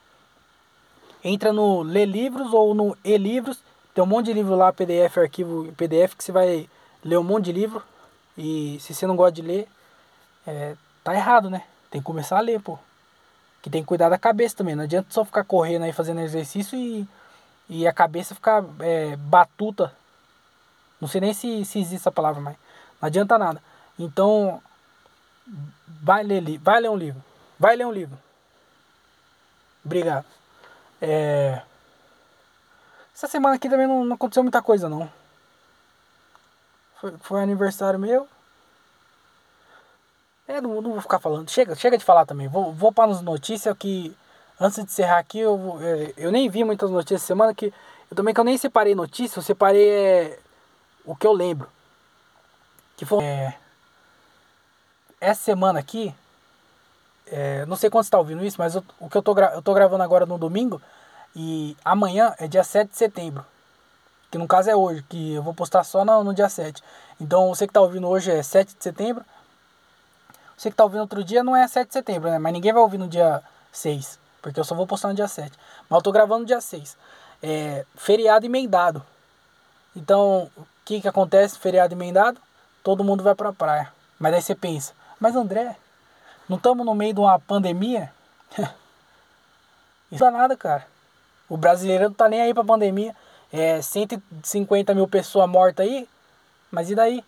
[1.22, 3.60] Entra no Lê Livros ou no E-Livros.
[3.94, 6.68] Tem um monte de livro lá, PDF, arquivo PDF, que você vai
[7.04, 7.82] ler um monte de livro.
[8.36, 9.68] E se você não gosta de ler,
[10.46, 11.64] é, tá errado, né?
[11.90, 12.78] Tem que começar a ler, pô.
[13.60, 14.76] Que tem que cuidar da cabeça também.
[14.76, 17.08] Não adianta só ficar correndo aí fazendo exercício e,
[17.68, 19.92] e a cabeça ficar é, batuta.
[21.00, 22.56] Não sei nem se, se existe essa palavra, mas
[23.00, 23.60] não adianta nada.
[23.98, 24.62] Então,
[26.02, 27.22] vai ler, vai ler um livro.
[27.58, 28.18] Vai ler um livro.
[29.84, 30.26] Obrigado.
[31.00, 31.62] É...
[33.14, 35.10] Essa semana aqui também não, não aconteceu muita coisa, não.
[37.00, 38.28] Foi, foi aniversário meu.
[40.46, 41.50] É, não, não vou ficar falando.
[41.50, 42.48] Chega, chega de falar também.
[42.48, 44.16] Vou, vou para as notícias que.
[44.60, 47.72] Antes de encerrar aqui, eu, é, eu nem vi muitas notícias semana que.
[48.10, 50.38] Eu também que eu nem separei notícias, eu separei é,
[51.04, 51.68] o que eu lembro.
[52.96, 53.22] Que foi.
[53.22, 53.54] É,
[55.20, 56.14] essa semana aqui,
[57.30, 59.62] é, não sei quando você está ouvindo isso, mas eu, o que eu tô, eu
[59.62, 60.80] tô gravando agora no domingo
[61.34, 63.44] e amanhã é dia 7 de setembro.
[64.30, 66.82] Que no caso é hoje, que eu vou postar só no, no dia 7.
[67.20, 69.24] Então você que está ouvindo hoje é 7 de setembro.
[70.56, 72.38] Você que está ouvindo outro dia não é 7 de setembro, né?
[72.38, 74.18] Mas ninguém vai ouvir no dia 6.
[74.42, 75.52] Porque eu só vou postar no dia 7.
[75.88, 76.96] Mas eu tô gravando no dia 6.
[77.42, 79.02] É feriado emendado.
[79.94, 81.58] Então, o que que acontece?
[81.58, 82.40] Feriado emendado,
[82.82, 83.92] todo mundo vai pra praia.
[84.18, 85.76] Mas aí você pensa, mas André,
[86.48, 88.12] não estamos no meio de uma pandemia?
[90.10, 90.86] Isso não é nada, cara.
[91.48, 93.14] O brasileiro não tá nem aí pra pandemia.
[93.52, 96.08] É 150 mil pessoas mortas aí.
[96.70, 97.24] Mas e daí?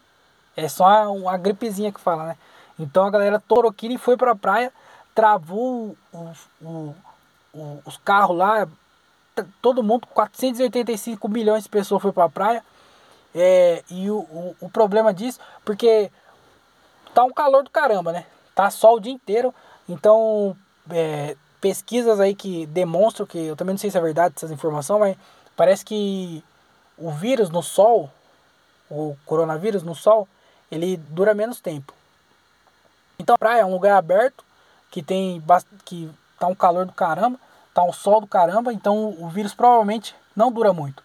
[0.57, 2.37] É só uma, uma gripezinha que fala, né?
[2.79, 4.73] Então a galera toroquina e foi pra praia,
[5.15, 6.95] travou o, o,
[7.53, 8.67] o, os carros lá.
[9.63, 12.65] Todo mundo, 485 milhões de pessoas foi pra praia.
[13.35, 16.11] É, e o, o, o problema disso, porque
[17.15, 18.27] tá um calor do caramba, né?
[18.61, 19.55] Tá sol o dia inteiro.
[19.89, 20.55] Então,
[20.91, 25.01] é, pesquisas aí que demonstram que, eu também não sei se é verdade essas informações,
[25.01, 25.17] mas
[25.57, 26.45] parece que
[26.99, 28.11] o vírus no sol,
[28.91, 30.29] o coronavírus no sol,
[30.71, 31.95] ele dura menos tempo.
[33.19, 34.45] Então a praia é um lugar aberto
[34.91, 35.43] que tem
[35.85, 37.39] que tá um calor do caramba,
[37.73, 41.03] tá um sol do caramba, então o vírus provavelmente não dura muito.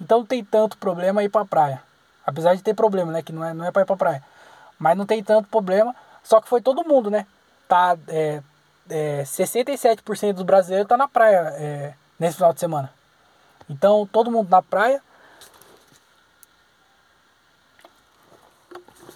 [0.00, 1.82] Então não tem tanto problema ir pra praia.
[2.26, 4.22] Apesar de ter problema, né, que não é não é para ir pra praia.
[4.78, 7.26] Mas não tem tanto problema só que foi todo mundo, né?
[7.68, 8.42] Tá, é,
[8.88, 12.90] é, 67% dos brasileiros tá na praia é, nesse final de semana.
[13.68, 15.02] Então, todo mundo na praia.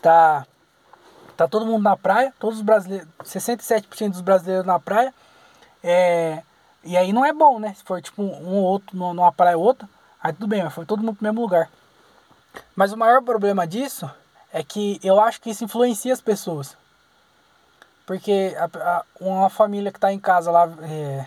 [0.01, 0.47] Tá,
[1.37, 5.13] tá todo mundo na praia, todos os brasileiros, 67% dos brasileiros na praia.
[5.83, 6.43] É,
[6.85, 7.75] e aí não é bom, né?
[7.75, 9.89] Se for tipo um ou outro numa praia ou outra,
[10.23, 11.69] aí tudo bem, mas foi todo mundo pro mesmo lugar.
[12.77, 14.09] Mas o maior problema disso
[14.53, 16.78] é que eu acho que isso influencia as pessoas.
[18.09, 21.27] Porque a, a, uma família que está em casa lá, é,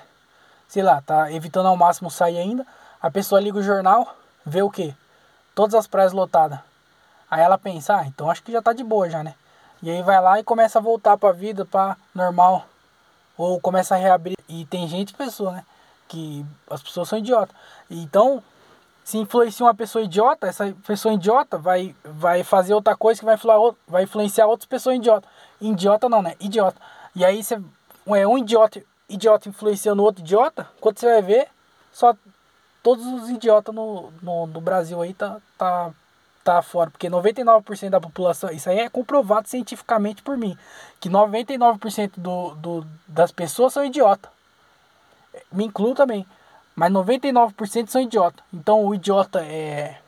[0.67, 2.65] sei lá, tá evitando ao máximo sair ainda,
[2.99, 4.95] a pessoa liga o jornal, vê o quê?
[5.53, 6.57] Todas as praias lotadas.
[7.29, 9.35] Aí ela pensa, ah, então acho que já tá de boa já, né?
[9.83, 12.65] E aí vai lá e começa a voltar pra vida, pra normal.
[13.37, 14.37] Ou começa a reabrir.
[14.49, 15.65] E tem gente, pessoa, né?
[16.07, 17.55] Que as pessoas são idiotas.
[17.91, 18.41] Então,
[19.03, 23.37] se influencia uma pessoa idiota, essa pessoa idiota vai, vai fazer outra coisa que vai,
[23.87, 25.29] vai influenciar outras pessoas idiotas.
[25.59, 26.35] Idiota não, né?
[26.39, 26.79] Idiota.
[27.15, 27.61] E aí você.
[28.07, 31.47] É um idiota, idiota influenciando outro idiota, quando você vai ver,
[31.93, 32.15] só
[32.81, 35.91] todos os idiotas no, no, no Brasil aí tá, tá,
[36.43, 36.89] tá fora.
[36.89, 40.57] Porque 99% da população, isso aí é comprovado cientificamente por mim,
[40.99, 44.31] que 99% do, do, das pessoas são idiotas.
[45.51, 46.25] Me incluo também.
[46.81, 48.43] Mas 99% são idiotas.
[48.51, 49.99] Então o idiota é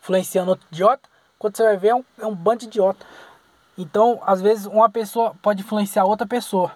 [0.00, 1.08] influenciando outro idiota.
[1.36, 3.04] Quando você vai ver, é um, é um bando de idiota.
[3.76, 6.70] Então, às vezes, uma pessoa pode influenciar outra pessoa.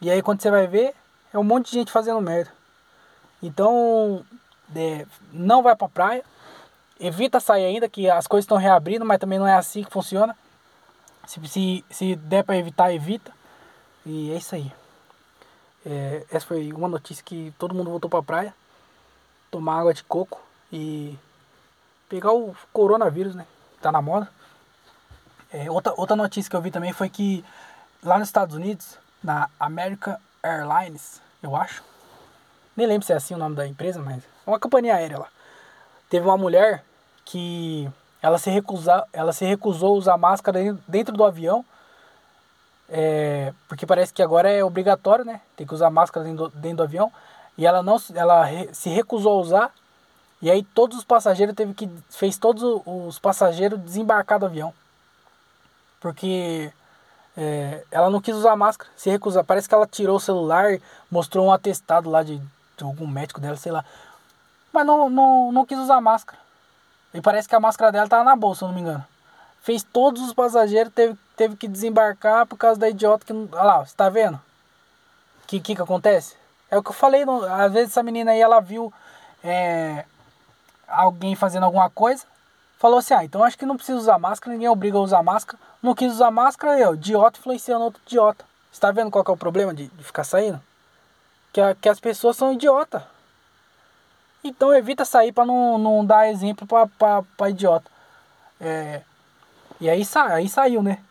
[0.00, 0.94] E aí, quando você vai ver,
[1.30, 2.50] é um monte de gente fazendo merda.
[3.42, 4.24] Então,
[4.74, 6.24] é, não vai pra praia.
[6.98, 10.34] evita sair ainda, que as coisas estão reabrindo, mas também não é assim que funciona.
[11.26, 13.30] Se, se, se der para evitar, evita.
[14.06, 14.72] E é isso aí.
[15.84, 18.54] É, essa foi uma notícia que todo mundo voltou pra praia.
[19.50, 20.40] Tomar água de coco
[20.72, 21.18] e
[22.08, 23.46] pegar o coronavírus, né?
[23.80, 24.28] Tá na moda.
[25.52, 27.44] É, outra, outra notícia que eu vi também foi que
[28.02, 31.82] lá nos Estados Unidos, na American Airlines, eu acho.
[32.76, 35.28] Nem lembro se é assim o nome da empresa, mas é uma companhia aérea lá.
[36.08, 36.84] Teve uma mulher
[37.24, 37.90] que
[38.22, 41.64] ela se, recusa, ela se recusou a usar máscara dentro do avião.
[42.90, 45.40] É, porque parece que agora é obrigatório, né?
[45.56, 47.12] Tem que usar máscara dentro do, dentro do avião.
[47.56, 49.74] E ela não ela se recusou a usar.
[50.42, 51.88] E aí todos os passageiros teve que.
[52.10, 54.74] fez todos os passageiros desembarcar do avião.
[56.00, 56.72] Porque
[57.36, 59.44] é, ela não quis usar máscara, se recusar.
[59.44, 60.78] Parece que ela tirou o celular,
[61.10, 63.84] mostrou um atestado lá de, de algum médico dela, sei lá.
[64.72, 66.38] Mas não, não, não quis usar máscara.
[67.12, 69.04] E parece que a máscara dela tava na bolsa, se não me engano.
[69.62, 73.32] Fez todos os passageiros, teve, teve que desembarcar por causa da idiota que.
[73.32, 74.34] Olha lá, você tá vendo?
[74.34, 76.36] O que, que que acontece?
[76.70, 78.92] É o que eu falei, no, às vezes essa menina aí, ela viu
[79.42, 80.04] é,
[80.86, 82.26] alguém fazendo alguma coisa,
[82.78, 85.58] falou assim, ah, então acho que não precisa usar máscara, ninguém obriga a usar máscara.
[85.82, 88.44] Não quis usar máscara, eu, idiota influenciando outro idiota.
[88.70, 90.60] Você tá vendo qual que é o problema de, de ficar saindo?
[91.54, 93.08] Que, a, que as pessoas são idiota.
[94.44, 97.90] Então evita sair para não, não dar exemplo para idiota.
[98.60, 99.00] É,
[99.80, 101.02] e aí, sa, aí saiu, né?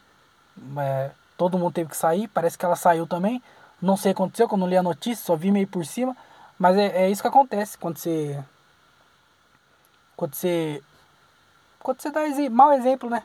[0.78, 3.42] É, todo mundo teve que sair, parece que ela saiu também.
[3.82, 6.16] Não sei o que aconteceu, quando li a notícia, só vi meio por cima.
[6.58, 8.44] Mas é, é isso que acontece quando você.
[10.18, 10.84] Quando você
[11.80, 12.22] quando você dá
[12.52, 13.24] mau exemplo, né?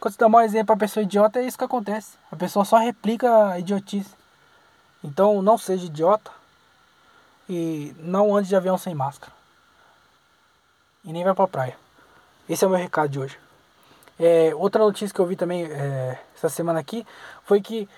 [0.00, 2.16] Quando você dá mau exemplo pra pessoa idiota, é isso que acontece.
[2.32, 4.10] A pessoa só replica a idiotice.
[5.02, 6.30] Então não seja idiota.
[7.48, 9.32] E não ande de avião sem máscara.
[11.04, 11.78] E nem vai pra praia.
[12.48, 13.38] Esse é o meu recado de hoje.
[14.18, 17.06] É, outra notícia que eu vi também é, essa semana aqui
[17.44, 17.88] foi que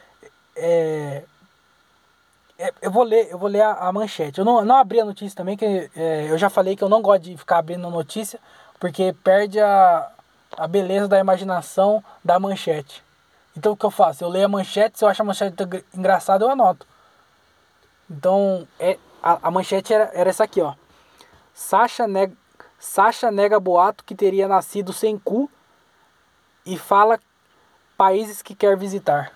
[0.57, 1.23] é,
[2.59, 4.39] é, eu vou ler, eu vou ler a, a, manchete.
[4.39, 7.03] Eu não, não abri a notícia também, que é, eu já falei que eu não
[7.03, 8.41] gosto de ficar abrindo notícia,
[8.81, 10.11] porque perde a,
[10.57, 13.05] a beleza da imaginação da manchete.
[13.57, 14.25] Então o que eu faço?
[14.25, 15.55] Eu leio a manchete, se eu acho a manchete
[15.95, 16.87] engraçada, eu anoto.
[18.11, 20.75] Então é, a, a manchete era, era essa aqui, ó.
[21.53, 22.35] Sasha nega,
[22.79, 25.51] Sasha nega boato que teria nascido sem cu
[26.67, 27.21] e fala
[27.97, 29.33] países que quer visitar.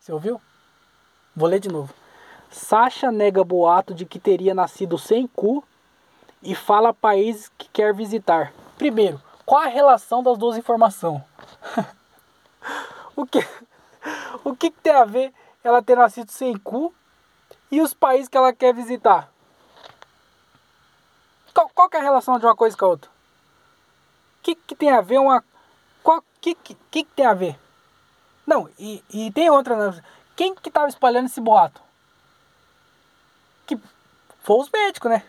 [0.00, 0.40] Você ouviu?
[1.36, 1.94] Vou ler de novo.
[2.50, 5.62] Sasha nega boato de que teria nascido sem cu
[6.42, 8.52] e fala países que quer visitar.
[8.76, 11.22] Primeiro, qual a relação das duas informações?
[13.14, 13.38] o que
[14.44, 15.32] o que, que, tem a ver
[15.62, 16.94] ela ter nascido sem cu
[17.70, 19.30] e os países que ela quer visitar?
[21.58, 23.10] Qual, qual é a relação de uma coisa com a outra?
[23.10, 25.42] O que, que tem a ver uma.
[26.04, 27.58] O que, que, que, tem a ver?
[28.46, 29.74] Não, e, e tem outra.
[29.74, 30.00] Né?
[30.36, 31.82] Quem que estava espalhando esse boato?
[33.66, 33.76] que
[34.40, 35.24] foi os médicos, né?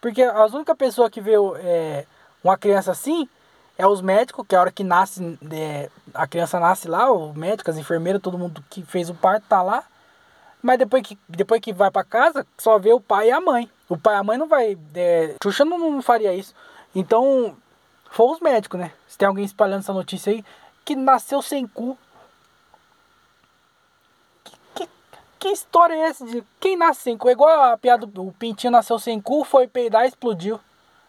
[0.00, 2.06] Porque as única pessoa que vê é,
[2.44, 3.28] uma criança assim
[3.76, 7.68] é os médicos, que a hora que nasce, é, a criança nasce lá, o médico,
[7.68, 9.82] as enfermeiras, todo mundo que fez o parto tá lá.
[10.62, 13.68] Mas depois que, depois que vai para casa, só vê o pai e a mãe.
[13.88, 14.76] O pai a mãe não vai.
[14.94, 16.54] É, Xuxa não, não faria isso.
[16.94, 17.56] Então,
[18.10, 18.92] foi os médicos, né?
[19.06, 20.44] Se tem alguém espalhando essa notícia aí,
[20.84, 21.96] que nasceu sem cu.
[25.38, 27.28] Que história é essa de quem nasce sem cu?
[27.28, 30.58] É igual a piada do Pintinho nasceu sem cu, foi peidar e explodiu.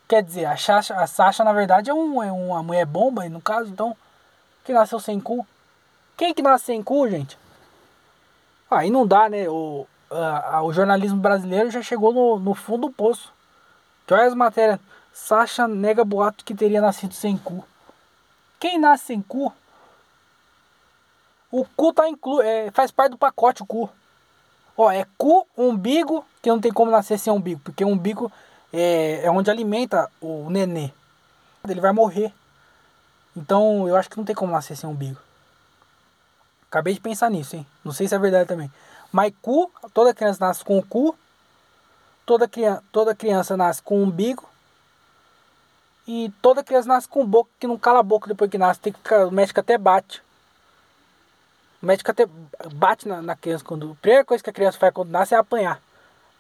[0.08, 3.42] Quer dizer, a Sasha, a Sasha na verdade é, um, é uma mulher bomba, no
[3.42, 3.98] caso, então.
[4.64, 5.46] Quem nasceu sem cu?
[6.16, 7.40] Quem que nasce sem cu, gente?
[8.70, 9.50] Aí não dá, né?
[9.50, 9.88] O,
[10.64, 13.32] o jornalismo brasileiro já chegou no, no fundo do poço.
[14.10, 14.80] Olha as matérias.
[15.14, 17.64] Sasha nega boato que teria nascido sem cu.
[18.60, 19.54] Quem nasce sem cu?
[21.52, 23.90] O cu tá inclu é, faz parte do pacote o cu.
[24.78, 28.32] Ó, é cu, umbigo, que não tem como nascer sem umbigo, porque o umbigo
[28.72, 30.92] é, é onde alimenta o nenê.
[31.68, 32.34] Ele vai morrer.
[33.36, 35.20] Então eu acho que não tem como nascer sem umbigo.
[36.70, 37.66] Acabei de pensar nisso, hein?
[37.84, 38.72] Não sei se é verdade também.
[39.12, 41.18] Mas cu, toda criança nasce com o cu.
[42.26, 44.48] Toda criança, toda criança nasce com umbigo.
[46.08, 48.80] E toda criança nasce com boca que não cala a boca depois que nasce.
[48.80, 50.22] Tem que ficar, o médico até bate.
[51.82, 52.28] O médico até
[52.74, 53.92] bate na, na criança quando.
[53.92, 55.82] A primeira coisa que a criança faz quando nasce é apanhar.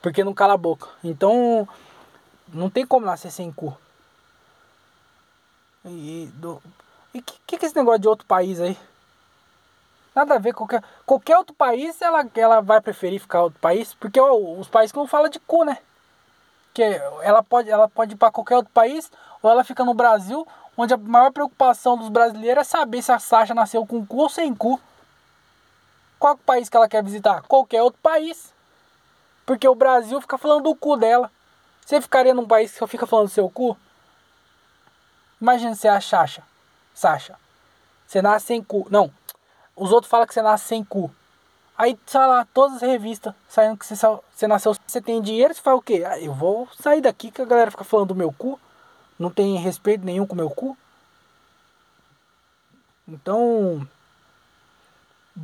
[0.01, 0.88] Porque não cala a boca.
[1.03, 1.67] Então,
[2.53, 3.76] não tem como nascer sem cu.
[7.13, 8.78] E, que, que, que é esse negócio de outro país aí?
[10.16, 13.93] Nada a ver com qualquer, qualquer outro país, ela, ela vai preferir ficar outro país,
[13.93, 15.78] porque ó, os países que não falam de cu, né?
[16.80, 20.47] porque ela pode, ela pode ir para qualquer outro país ou ela fica no Brasil,
[20.78, 24.30] onde a maior preocupação dos brasileiros é saber se a Sasha nasceu com cu ou
[24.30, 24.80] sem cu.
[26.18, 27.43] Qual país que ela quer visitar?
[27.43, 28.53] Qualquer outro país.
[29.45, 31.32] Porque o Brasil fica falando do cu dela.
[31.86, 33.78] Você ficaria num país que só fica falando do seu cu?
[35.41, 36.43] Imagina você é a Sasha.
[36.93, 37.36] Sasha.
[38.05, 38.88] Você nasce sem cu.
[38.89, 39.12] Não.
[39.80, 41.09] Os outros falam que você nasce sem cu.
[41.77, 45.61] Aí, sei lá, todas as revistas saindo que você, você nasceu, você tem dinheiro, você
[45.61, 46.03] fala o quê?
[46.05, 48.59] Ah, eu vou sair daqui que a galera fica falando do meu cu.
[49.17, 50.77] Não tem respeito nenhum com o meu cu.
[53.07, 53.88] Então,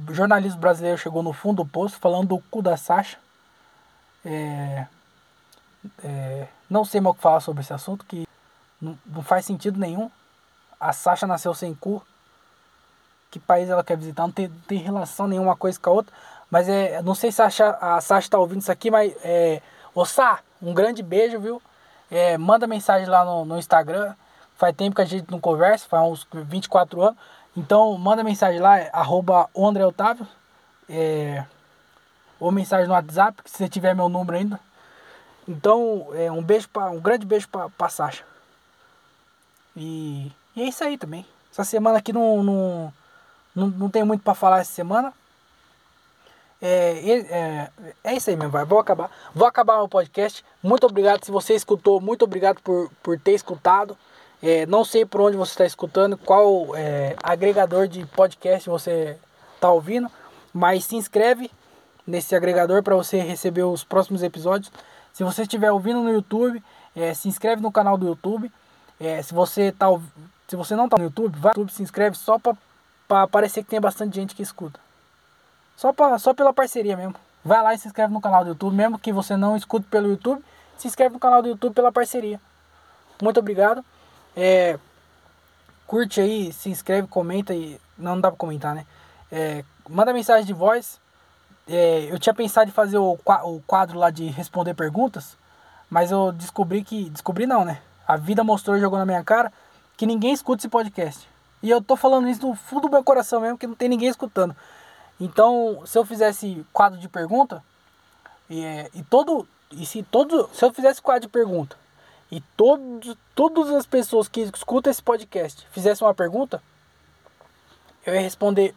[0.06, 3.18] o jornalismo brasileiro chegou no fundo do poço falando do cu da Sasha.
[4.26, 4.86] É,
[6.04, 8.28] é, não sei mais o que falar sobre esse assunto, que
[8.82, 10.12] não, não faz sentido nenhum.
[10.78, 12.06] A Sasha nasceu sem cu
[13.36, 16.14] que país ela quer visitar, não tem, não tem relação nenhuma coisa com a outra.
[16.50, 17.48] Mas é, não sei se a,
[17.82, 19.62] a Sasha tá ouvindo isso aqui, mas é.
[19.94, 21.62] Ô Sá, um grande beijo, viu?
[22.10, 24.14] É, manda mensagem lá no, no Instagram.
[24.58, 27.18] Faz tempo que a gente não conversa, faz uns 24 anos.
[27.58, 30.28] Então manda mensagem lá, é, arroba André Otávio.
[30.90, 31.44] É,
[32.40, 34.60] ou mensagem no WhatsApp, se você tiver meu número ainda.
[35.48, 38.24] Então, é, um beijo para um grande beijo para pra Sasha.
[39.76, 41.26] E, e, é isso aí também.
[41.52, 42.94] Essa semana aqui não, não
[43.56, 45.14] não, não tem muito para falar essa semana.
[46.62, 47.70] É, é,
[48.04, 48.66] é isso aí mesmo, vai.
[48.66, 49.10] Vou acabar.
[49.34, 50.44] Vou acabar o podcast.
[50.62, 52.02] Muito obrigado se você escutou.
[52.02, 53.98] Muito obrigado por, por ter escutado.
[54.42, 59.18] É, não sei por onde você está escutando, qual é, agregador de podcast você
[59.56, 60.12] está ouvindo,
[60.54, 61.50] mas se inscreve
[62.06, 64.72] nesse agregador para você receber os próximos episódios.
[65.14, 66.62] Se você estiver ouvindo no YouTube,
[66.96, 68.52] é, se inscreve no canal do YouTube.
[69.00, 69.88] É, se você tá,
[70.48, 72.56] se você não está no YouTube, vai no YouTube, se inscreve só para
[73.08, 74.80] para parecer que tem bastante gente que escuta.
[75.76, 77.16] Só, pra, só pela parceria mesmo.
[77.44, 80.08] Vai lá e se inscreve no canal do YouTube, mesmo que você não escute pelo
[80.08, 80.44] YouTube,
[80.78, 82.40] se inscreve no canal do YouTube pela parceria.
[83.22, 83.84] Muito obrigado.
[84.36, 84.80] É,
[85.86, 87.80] curte aí, se inscreve, comenta e.
[87.98, 88.86] Não, não dá pra comentar, né?
[89.32, 91.00] É, manda mensagem de voz.
[91.68, 95.38] É, eu tinha pensado em fazer o, o quadro lá de responder perguntas,
[95.90, 97.10] mas eu descobri que.
[97.10, 97.80] Descobri não, né?
[98.08, 99.52] A vida mostrou e jogou na minha cara
[99.98, 101.28] que ninguém escuta esse podcast.
[101.62, 104.10] E eu tô falando isso no fundo do meu coração mesmo, que não tem ninguém
[104.10, 104.56] escutando.
[105.20, 107.64] Então, se eu fizesse quadro de pergunta,
[108.50, 109.48] e, é, e todo.
[109.72, 110.50] E se todo.
[110.54, 111.78] Se eu fizesse quadro de pergunta
[112.32, 116.62] e todos, todas as pessoas que escutam esse podcast fizessem uma pergunta,
[118.06, 118.76] eu ia responder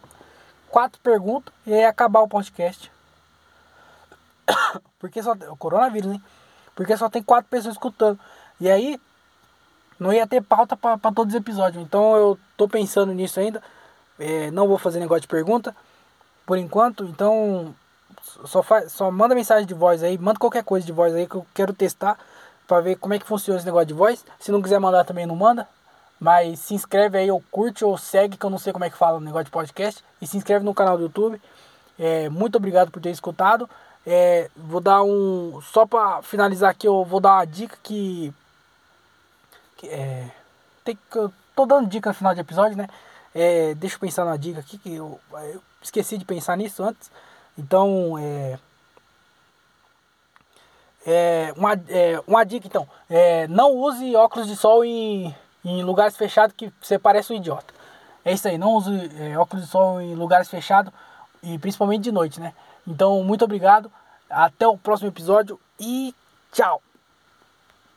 [0.69, 2.91] quatro perguntas e ia acabar o podcast.
[4.97, 5.33] Porque só.
[5.33, 6.23] O coronavírus, hein?
[6.75, 8.19] Porque só tem quatro pessoas escutando.
[8.59, 8.99] E aí,
[9.99, 11.83] não ia ter pauta para todos os episódios.
[11.83, 13.61] Então eu tô pensando nisso ainda.
[14.17, 15.75] É, não vou fazer negócio de pergunta
[16.45, 17.03] por enquanto.
[17.05, 17.75] Então
[18.45, 21.35] só, faz, só manda mensagem de voz aí, manda qualquer coisa de voz aí que
[21.35, 22.17] eu quero testar
[22.67, 24.23] para ver como é que funciona esse negócio de voz.
[24.39, 25.67] Se não quiser mandar também não manda.
[26.19, 28.97] Mas se inscreve aí, ou curte ou segue, que eu não sei como é que
[28.97, 30.03] fala o negócio de podcast.
[30.21, 31.41] E se inscreve no canal do YouTube.
[31.97, 33.69] É, muito obrigado por ter escutado.
[34.05, 35.61] É, vou dar um.
[35.61, 38.33] Só para finalizar aqui, eu vou dar uma dica que
[39.87, 40.29] é,
[40.83, 42.87] tem eu tô dando dica no final de episódio, né?
[43.33, 47.11] É, deixa eu pensar na dica aqui, que eu, eu, esqueci de pensar nisso antes.
[47.57, 48.57] Então, é,
[51.05, 56.17] é, uma, é, uma dica então, é, não use óculos de sol em, em lugares
[56.17, 57.73] fechados que você parece um idiota.
[58.23, 60.91] É isso aí, não use é, óculos de sol em lugares fechados
[61.41, 62.53] e principalmente de noite, né?
[62.87, 63.91] Então, muito obrigado,
[64.29, 66.13] até o próximo episódio e
[66.51, 66.81] tchau!